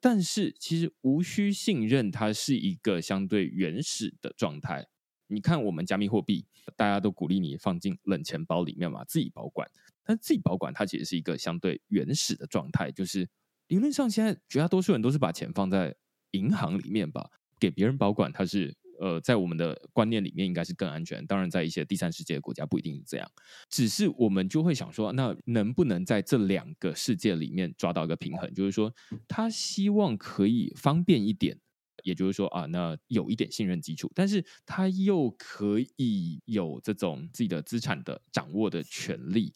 [0.00, 4.86] 但是其实无需信任，它是一个相对原始的状态。
[5.34, 9.68] 你看，我们加密货币，大家都鼓励你放进冷钱包里面嘛，自己保管。
[10.04, 13.28] 但自己保管，它其实是一个相对原始的状态，就是
[13.68, 15.94] 理论上现在绝大多数人都是把钱放在
[16.30, 18.76] 银行里面吧，给别人保管，它是。
[19.00, 21.26] 呃，在我们的观念里面，应该是更安全。
[21.26, 23.28] 当然，在一些第三世界的国家，不一定是这样。
[23.68, 28.54] 只是我们就会想说，那能不能在这两个世界里面抓到一个平衡？
[28.54, 28.94] 就是说，
[29.26, 31.58] 他希望可以方便一点，
[32.04, 39.52] 也就是说啊，那有一点信任基础，但是他又可以有这种自己的资产的掌握的权利。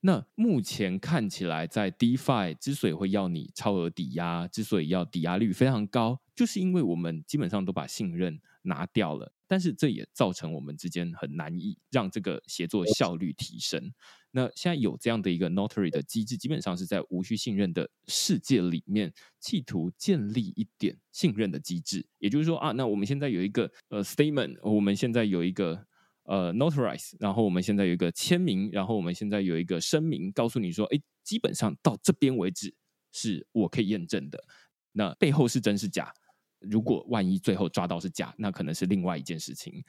[0.00, 8.40] 那目前看起来，在 DeFi 之所以会要你超额抵押，之所以要抵押率非常高，就是因为我们基本上都把信任。
[8.62, 13.94] 拿掉了，但是这也造成我们之间很难以让这个协作效率提升。
[14.30, 22.06] 那现在有这样的一个 notary 的机制，基本上是在无需信任的世界里面，企图建立一点信任的机制。
[22.18, 25.82] 也就是说啊，那我们现在有一个呃 statement，我们现在有一个
[26.24, 32.74] 呃 notarize，然后我们现在有一个签名，然后我们现在有一个声明，告诉你说，哎，基本上到这边为止
[33.12, 34.44] 是我可以验证的。
[34.92, 36.12] 那背后是真是假？
[36.60, 39.82] 如果万一最后抓到是假，那可能是另外一件事情。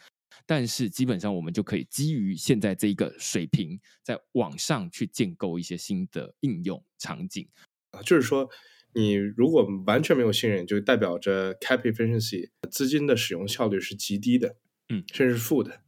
[0.50, 7.48] 但是基本上我们就可以基于现在这一个水平，在网上去建构一些新的应用场景
[7.92, 8.50] 啊，就是说，
[8.96, 14.56] 你如果完全没有信任，就代表着 cap efficiency 资金的使用效率是极低的，
[14.90, 15.82] 嗯，甚至是负的。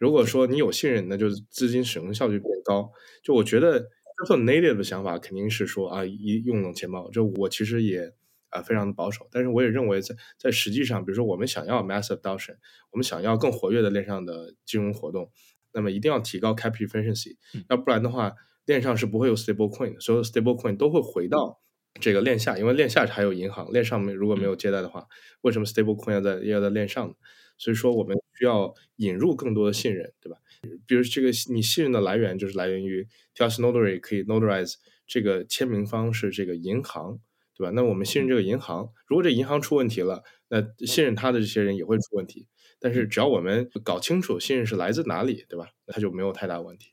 [0.00, 2.90] 如果说你有信任，那就是资金使用效率变高。
[3.22, 3.88] 就我觉得，
[4.26, 7.08] 做 native 的想法肯定是说啊，一用冷钱包。
[7.12, 8.12] 就我其实也。
[8.50, 12.56] 啊，非常的保守，但是我也认为，在在实际上，比如说我们想要 massive adoption，
[12.90, 15.30] 我们想要更活跃的链上的金融活动，
[15.72, 17.36] 那么一定要提高 cap efficiency，
[17.68, 18.32] 要不然的话，
[18.64, 21.60] 链上是不会有 stable coin，所有 stable coin 都会回到
[22.00, 25.06] 这个链下，因为链下还有银行，链上面如果没有借贷的话，
[25.42, 27.14] 为什么 stable coin 要在要在链上呢？
[27.58, 30.38] 所以说我们需要引入更多的信任，对吧？
[30.86, 34.74] 比如这个你信任的来源就是来源于 t a s notary 可以 notarize
[35.06, 37.18] 这个签名方是这个银行。
[37.58, 37.72] 对吧？
[37.74, 42.46] 那我们信任这个银行，如果这银行出问题了，那信任他的这些人也会出问题。
[42.78, 45.70] 但是只要我们搞清楚信任是来自哪里，对吧？
[45.88, 46.92] 他就没有太大问题。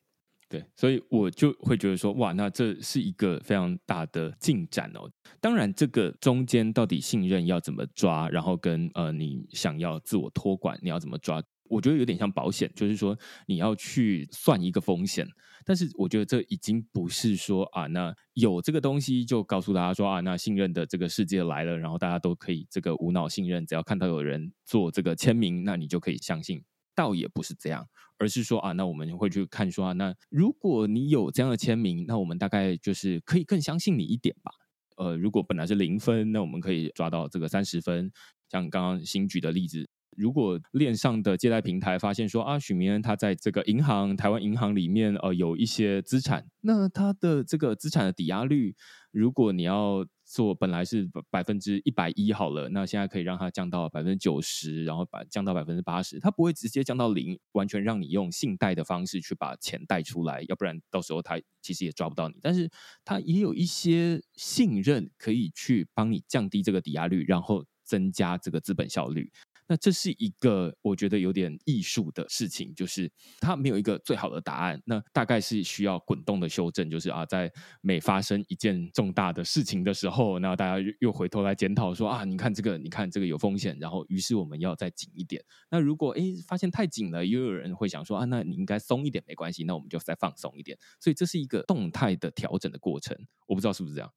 [0.50, 5.10] 对，所以我就会觉得说，哇，那这是一个非常大的进展哦。
[5.40, 11.42] 当然，这个中间到底信任要怎么抓，然后跟呃你想要自我托管，你要怎么抓？
[11.70, 15.28] 我觉得有点像保险，就是说你要去算一个风险，
[15.66, 26.64] 但是我觉得这已经不是说啊，那有这个东西就告诉大家说啊，那信任的这个世界来了，然后大家都可以这个无脑信任，只要看到有人做这个签名，那你就可以相信。
[26.94, 27.86] 倒也不是这样，
[28.18, 34.52] 而是说啊，那我们会去看说啊，那如果你有这样的签名，那我们大概就是可以更相信你一点吧。
[34.96, 38.10] 呃，如果本来是零分，那我们可以抓到这个三十分。
[38.50, 39.90] 像刚刚新举的例子。
[40.16, 48.76] 如果链上的借贷平台发现说啊，许明恩他在这个银行台湾银行里面呃有一些资产，那他的这个资产的抵押率，
[49.12, 62.36] 如果你要做本来是百分之一百一好了，那现在可以让它降到百分之九十，然后把降到百分之八十，它不会直接降到零，完全让你用信贷的方式去把钱贷出来，要不然到时候他其实也抓不到你。
[62.42, 62.70] 但是
[63.04, 69.32] 它也有一些信任可以去帮你降低这个抵押率，然后增加这个资本效率。
[69.68, 74.82] 那这是一个我觉得有点艺术的事情，就是它没有一个最好的答案。
[74.86, 77.52] 那大概是需要滚动的修正，就是啊，在
[77.82, 85.44] 每发生一件重大的事情的时候，那大家又回头来检讨说啊，你看这个，你看这个有风险，然后于是我们要再紧一点。
[85.72, 90.78] 那如果哎发现太紧了，又有人会想说啊，那你应该松一点没关系，那我们就再放松一点。
[91.00, 93.18] 所以这是一个动态的调整的过程。
[93.48, 94.12] 我不知道是不是这样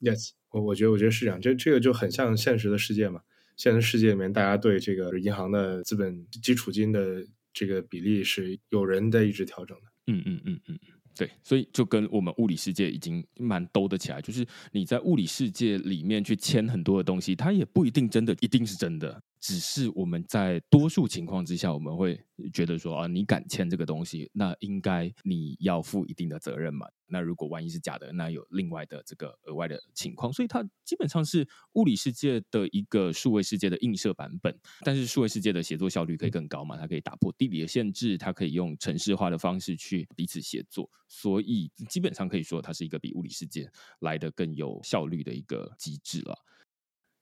[0.00, 3.22] ？Yes，我我觉得我觉得是这样，这这个就很像现实的世界嘛。
[3.56, 9.84] 现实世界里面，大家对这个银行的资本基础金的这个比例是有人在一直调整的。
[10.06, 10.78] 嗯嗯嗯嗯，
[11.16, 19.22] 对，所以就跟我们物理世界已经蛮兜得起来，就是你在物理世界里面去签很多的东西，它也不一定真的一定是真的。
[19.42, 22.18] 只是我们在多数情况之下，我们会
[22.52, 26.86] 觉得说啊，你敢签这个东西，那应该你要负一定的责任嘛。
[27.08, 30.32] 那如果万一是假的，那有另外的这个额外的情况。
[30.32, 34.56] 所以它基本上是物理世界的一个数位世界的映射版本。
[34.82, 36.76] 但是数位世界的协作效率可以更高嘛？
[36.76, 40.88] 它可以打破地理的限制，它可以用城市化的方式去彼此协作。
[41.08, 43.68] 所以基本上可以说，它是一个比物理世界
[43.98, 46.38] 来的更有效率的一个机制了。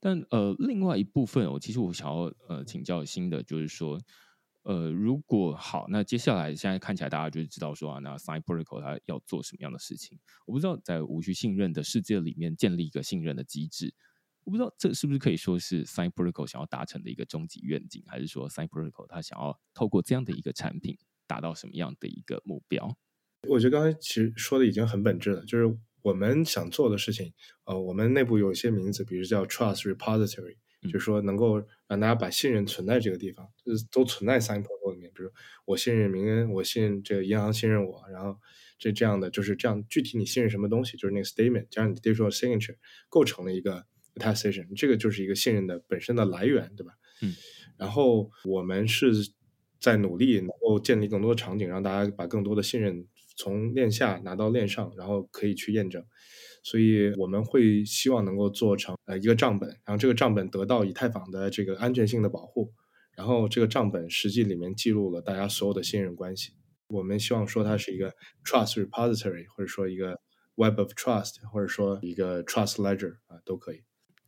[0.03, 4.01] 但呃，另外一部分我，其实我想要呃请教新的，就是说，
[4.63, 10.19] 呃，如果好，那接下来现在看起来大家就是知道说啊，那 Sign Protocol 它要做什么样的事情？
[10.47, 13.95] 我不知道在无需信任的世界里面建立一个信任的机制，
[14.45, 20.97] 我不知道这是不是可以说是 Sign Protocol 想要达成的一个终极愿景，还是说 Sign Protocol 它想要透过这样的一个产品
[21.27, 22.97] 达到什么样的一个目标？
[23.49, 25.79] 我觉得刚才其实说的已经很本质了，就是。
[26.03, 27.33] 我们想做的事情，
[27.65, 35.11] 呃，我们内部有一些名字，比如叫 Trust Repository，就是说能够让大家把信任存在这个地方，就是都存在 Sign Protocol 里面。
[35.15, 35.31] 比如
[35.67, 38.39] 我信任明恩，我信任这个银行信任我，然后
[38.79, 39.85] 这这样的就是这样。
[39.89, 42.77] 具体你信任什么东西，就是那个 Statement 加上你 Digital Signature
[43.09, 43.85] 构成了一个
[44.15, 46.95] Attestation，这个就是一个信任的本身的来源，对吧？
[47.23, 47.35] 嗯。
[47.77, 49.13] 然后我们是
[49.79, 53.07] 在努力能够建立更多的场景，让大家把更多的信任。
[53.41, 56.05] 从链下拿到链上，然后可以去验证，
[56.63, 62.75] 所以我们会希望能够做成呃一个账本，然后这个账本得到以太坊的这个安全性的保护，
[63.17, 66.53] 然后这个账本实际里面记录了大家所有的信任关系。
[66.89, 68.13] 我们希望说它是一个
[68.45, 70.21] trust repository，或者说一个
[70.57, 73.83] web of trust，或者说一个 trust ledger 啊，都可以。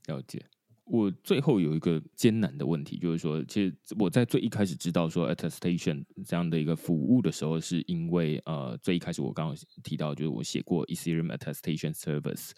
[0.07, 0.47] 了解。
[0.93, 12.51] 我最后有一个艰难的问题，就是说，其实我在最一开始知道说 attestation 这样的一个服务的时候，是因为呃，最一开始我刚刚提到，就是我写过 Ethereum attestation service，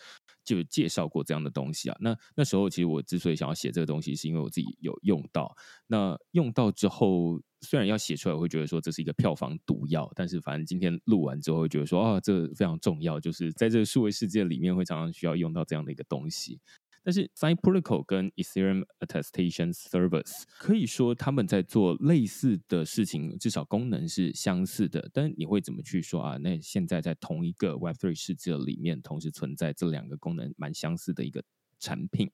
[0.45, 1.97] 就介绍过这样的东西啊。
[2.01, 5.55] 那那时候其实我之所以想要写这个东西，是因为我自己有用到。
[5.87, 16.59] 那用到之后，虽然要写出来，我会觉得说这是一个票房毒药，但是反正今天录完之后，会觉得说啊，这非常重要，就是在这个数位世界里面，会常常需要用到这样的一个东西。
[17.05, 25.11] 但是 Sign Protocol 跟 Ethereum Attestation Service 可以说他们在做类似的事情，至少功能是相似的。
[25.13, 26.39] 但你会怎么去说啊？
[26.39, 31.45] 那现在在同一个 Web3 世界里面，同时存在这两个功能蛮相似的一个
[31.79, 32.31] 产品，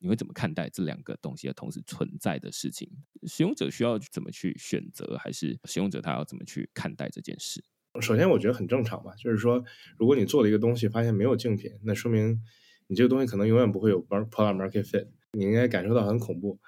[0.00, 2.90] 你会怎么看待这两个东西的同时存在的事情？
[3.26, 7.62] 使用者需要怎么去选择，还是使用者他要怎么去看待这件事？
[8.00, 9.62] 首先，我觉得很正常吧，就是说，
[9.98, 12.42] 如果你做了一个东西，发现没有竞品，那说明。
[12.88, 16.58] 你这个东西可能永远不会有 product market fit，你应该感受到很恐怖。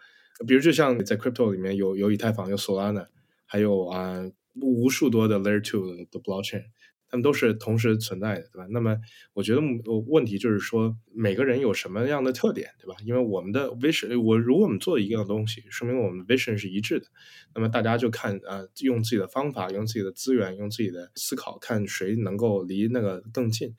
[0.47, 3.07] 比如就像在 crypto 里面有有以太坊、有 Solana，
[3.45, 4.23] 还有啊
[4.61, 6.65] 无数多的 layer two 的 blockchain。
[7.11, 8.67] 他们都是同时存在的，对吧？
[8.71, 8.97] 那么
[9.33, 9.61] 我觉得
[10.07, 12.95] 问题就是说，每个人有什么样的特点，对吧？
[13.05, 17.07] 因为我们的 vision，我如果我们做一样东西，说明我们 vision 是一致的。
[17.55, 23.75] 那么大家就看啊，用自己的方法，用自己的资源，用自己的思考，看谁能够离那个更近。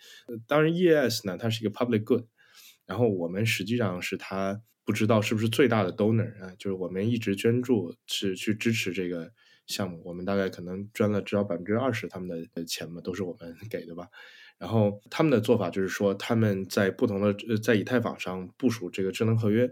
[0.47, 2.23] 当然，ES 呢，它是一个 public good，
[2.87, 9.31] 然后我们实际上是它不知道是不是最大的 donor 啊，就是我们一直捐助是去支持这个。
[9.69, 14.09] 项目我们大概可能捐了至少百分之二十他们的钱嘛，都是我们给的吧。
[14.57, 19.69] 然后他们的做法就是说，他们在不同的在以太坊上部署这个智能合约，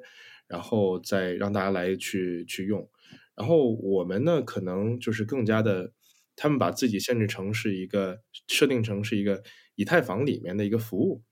[0.47, 2.89] 然后再让大家来去去用。
[3.35, 5.91] 然后我们呢，可能就是更加的，
[6.35, 9.43] 他们把自己限制成是一个设定成是一个
[9.75, 11.23] 以太坊里面的一个服务。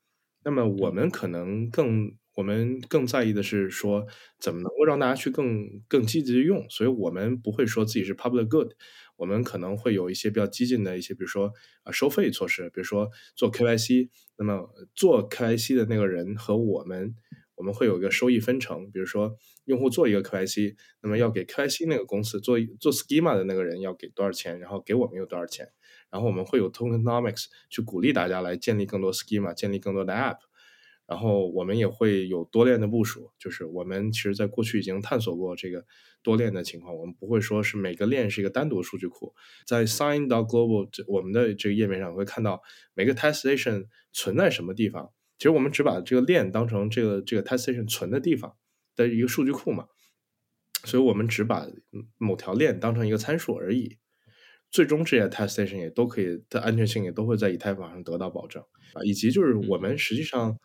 [0.43, 2.15] 那么我们可能更。
[2.35, 4.05] 我们更在意的是说，
[4.39, 8.73] 怎么能够让大家去更更积极的用，所以我们不会说自己是 public good，
[9.15, 11.51] 我们可能会有一些比较激进的一些，比如说
[11.83, 17.15] 啊收费措施，比如说做 KYC，那么做 KYC 的那个人和我们，
[17.55, 25.69] 我们会有一个收益分成，比如说用户做一个 KYC，那么要给 KYC 那个公司做做 schema 的那个人要给多少钱，然后给我们有多少钱，
[26.11, 30.39] 然后我们会有 tokenomics 去鼓励大家来建立更多 schema，建立更多的 app。
[31.07, 35.85] 然后我们也会有多链的部署，就是我们其实在过去已经探索过这个
[36.23, 36.95] 多链的情况。
[36.95, 39.35] 我们不会说是每个链是一个单独数据库，
[39.67, 42.59] 在 Sign 到 Global 这我们的这个页面上会看到
[42.95, 45.11] 每个 Test Station 存在什么地方。
[45.37, 48.55] 其实我们只把这个链当成这个这个 Test Station 存的地方
[48.95, 49.85] 的一个数据库嘛，
[50.85, 51.67] 所以我们只把
[52.17, 53.99] 某条链当成一个参数而已。
[54.71, 60.57] 最终这些 Testation 也都可以的安全性也都会在以太坊上得到保证啊，以及就是我们实际上。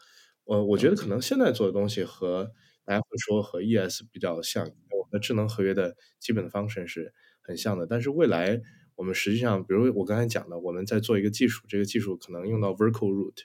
[0.51, 2.51] 我我觉得可能现在做的东西和
[2.85, 7.87] 大家会说和 ES 比较像，我们的智能合约的基本的方式是很像的。
[7.87, 8.61] 但是未来
[8.97, 13.37] 我们实际上，比如我刚才讲的，我们在做一个技术，这个技术可能用到 Vertical Root，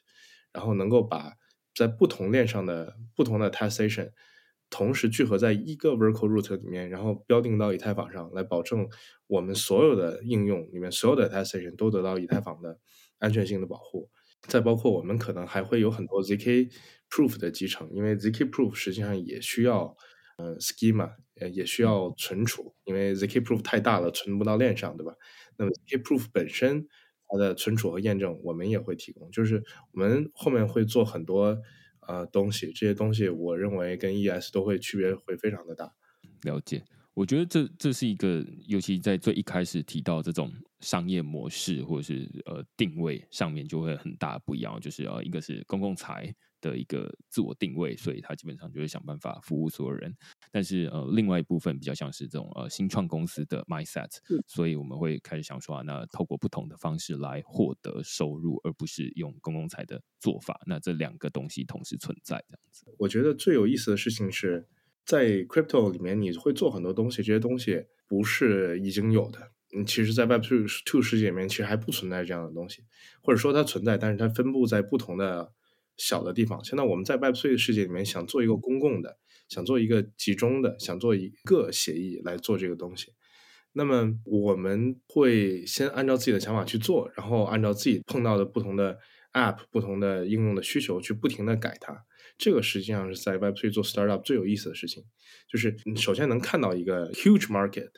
[0.51, 1.33] 然后能够把
[1.75, 4.09] 在不同链上的不同的 Testation
[4.71, 8.89] 同时聚合在一个 Vertical Root 里面，然后标定到以太坊上来，保证
[9.27, 12.79] 我们所有的应用里面所有的 Testation 都得到以太坊的
[13.19, 14.09] 安全性的保护。
[14.47, 16.71] 再包括我们可能还会有很多 zk
[17.09, 19.95] proof 的集成，因为 zk proof 实际上也需要
[20.37, 25.13] 呃 schema，呃也需要存储，因为 zk proof 太大了，存不到链上，对吧？
[25.57, 26.87] 那么 zk proof 本身
[27.27, 31.57] 它的存储和验证我们也会提供，就是我们后面会做很多
[32.07, 35.93] 呃东西，这些东西我认为跟 ES 都会区别会非常的大。
[36.43, 36.83] 了解。
[37.15, 40.51] 我觉得这这是一个，尤其在最一开始提到这种
[40.81, 44.77] 商业模式或者是呃定位上面，就会很大不一样。
[44.81, 50.13] 就是呃，一个是公共财的一个自我定位，所以它基本上就会想办法服务所有人。
[50.51, 54.09] 但是呃，另外一部分比较像是这种呃新创公司的 mindset，
[54.45, 60.59] 所以我们会开始想说，那透过不同的方式来获得收入，而不是用公共财的做法。
[60.67, 62.93] 那这两个东西同时存在，这样子。
[62.99, 64.67] 我觉得最有意思的事情是。
[65.05, 69.51] 在 crypto 里面，你会做很多东西，这些东西不是已经有的。
[69.75, 72.83] 嗯，其实，在 Web Two Two 世界里面，其实还不存在这样的东西，
[73.21, 75.51] 或者说它存在，但是它分布在不同的
[75.97, 76.63] 小的地方。
[76.63, 79.17] 现在我们在 Web Three 的世界里面，想做一个公共的，
[79.49, 83.13] 想做一个集中的，想做一个协议来做这个东西。
[83.73, 88.97] 那么我们会先按照自己的想法去做，然后按照自己碰到的不同的
[89.35, 92.05] App、不同的应用的需求去不停的改它。
[92.37, 95.03] 这个实际上是在 Web3 做 startup 最有意思的事情，
[95.47, 97.91] 就是你首先能看到一个 huge market，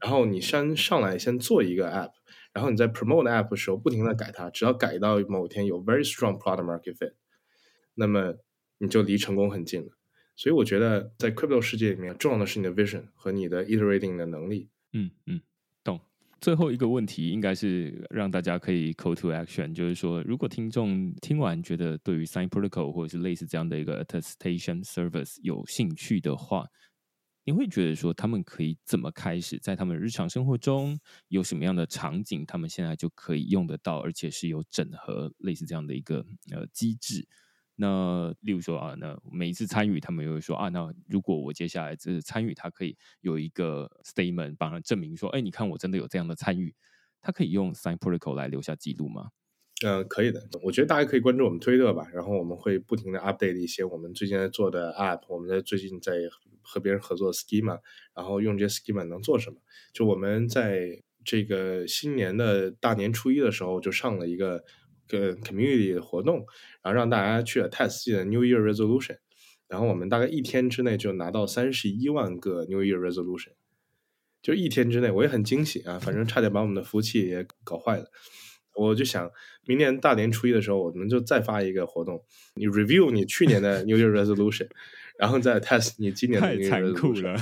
[0.00, 2.12] 然后你先上来先做一个 app，
[2.52, 7.14] 然后你在 promote app 的时候不停的改它，只要改到某天有 very strong product market fit，
[7.94, 8.36] 那么
[8.78, 9.88] 你就离成功很近了。
[10.36, 14.68] 所以我觉得在 crypto 世界里面，重要的是你的 vision 和你的 iterating 的能力。
[14.92, 15.40] 嗯嗯，
[16.46, 26.64] 最后一个问题应该是让大家可以 call to action，就是说，如果听众听完觉得对于 Sign Protocol 或者是类似这样的一个 attestation service 有兴趣的话，
[27.44, 37.26] 你会觉得说他们可以怎么开始，在他们日常生活中有什么样的场景，他们现在就可以用得到，而且是有整合类似这样的一个呃机制。
[37.78, 46.74] 那例如说啊，那每一次参与，他们又会说啊，那如果我接下来这参与，他可以有一个 statement 帮他证明说，哎，你看我真的有这样的参与，
[47.20, 49.28] 他可以用 sign protocol 来留下记录吗？
[49.84, 50.48] 嗯，可以的。
[50.62, 56.14] 我觉得大家可以关注我们推特吧，然后我们会不停的 update 一些我们最近在做的 app，我们在最近在
[56.62, 57.78] 和别人合作 schema，
[58.14, 59.58] 然后用这些 schema 能做什么？
[59.92, 64.64] 就我们在这个新年的大年初一的时候，就上了一个。
[65.08, 66.44] 个 community 的活动，
[66.86, 69.16] 然后让大家去 test 自己的 New Year resolution，
[69.66, 73.54] 然后我们大概一天之内就拿到三十一万个 New Year resolution，
[74.40, 78.06] 就一天之内，我也很惊喜啊，反正差点把我们的服务器也搞坏了。
[78.76, 79.28] 我就想，
[79.66, 82.22] 明年大年初一的时候，我们就再发一个活动，
[82.54, 84.68] 你 review 你去年的 New Year resolution，
[85.18, 87.36] 然后再 test 你今年的 New Year resolution。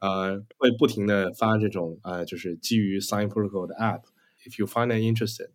[0.00, 5.48] 啊，会不停的发这种啊，就是基于 Sign Protocol 的 app，if you find it interested。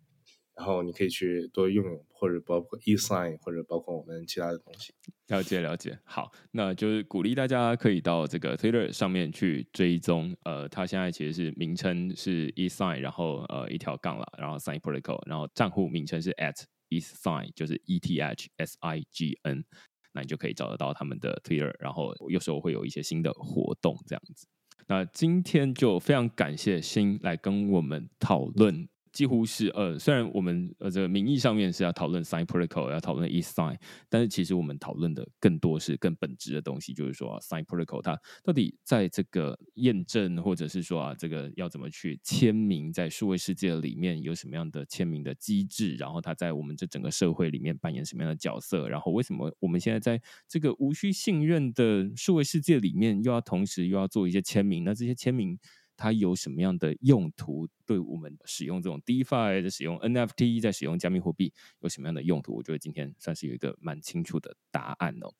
[0.60, 4.92] 然后你可以去多用用，或者包括 eSign，或者包括我们其他的东西。
[5.28, 10.36] 了解了解，好，那就是鼓励大家可以到这个 Twitter 上面去追踪。
[10.44, 19.64] 呃，它现在其实是名称是 eSign，然后呃一条杠了，然后 Sign Protocol，然后账户名称是 at eSign，就是 E T H S I G N。
[20.12, 24.46] 那你就可以找得到他们的 Twitter，然后有时候会有一些新的活动这样子。
[24.88, 28.86] 那今天就非常感谢新来跟我们讨论。
[29.12, 33.76] 几乎是呃，虽然我们呃这个名义上面是要讨论 sign protocol，要讨论 e sign，
[34.08, 55.58] 但是其实我们讨论的更多是更本质的东西，就是说 sign protocol 它到底在这个验证或者是说啊这个要怎么去签名，在数位世界里面有什么样的签名的机制，然后它在我们这整个社会里面扮演什么样的角色，然后为什么我们现在在这个无需信任的数位世界里面，又要同时又要做一些签名，那这些签名。
[56.00, 57.68] 它有什么样的用途？
[57.84, 62.54] 对我们使用这种 DeFi 在使用 NFT 在使用加密货币有什么样的用途？
[62.56, 65.30] 我觉得今天算是有一个蛮清楚的答案哦。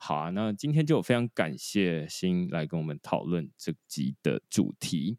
[0.00, 5.18] 好啊，那今天就非常感谢新来跟我们讨论这集的主题。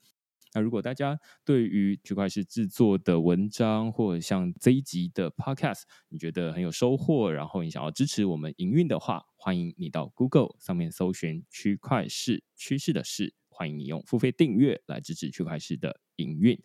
[0.54, 13.34] 那如果大家对于区块链制作的文章，或者像这一集的 Podcast，你觉得很有收获，然后你想要支持我们营运的话，欢迎你到 Google 上面搜寻区块市趋势的事。
[13.62, 16.60] 欢迎你用付费订阅来支持区块链的营运。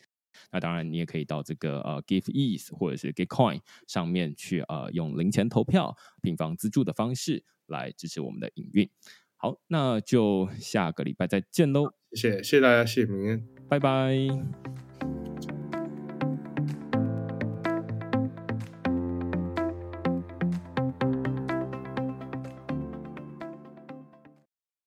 [0.50, 8.88] 那当然，你也可以到这个呃 Give Ease 或者是 Gitcoin 上面去呃用零钱投票、平方资助的方式来支持我们的营运。
[9.36, 11.92] 好，那就下个礼拜再见喽！
[12.12, 14.85] 谢谢，谢谢大家，谢谢明恩，拜拜。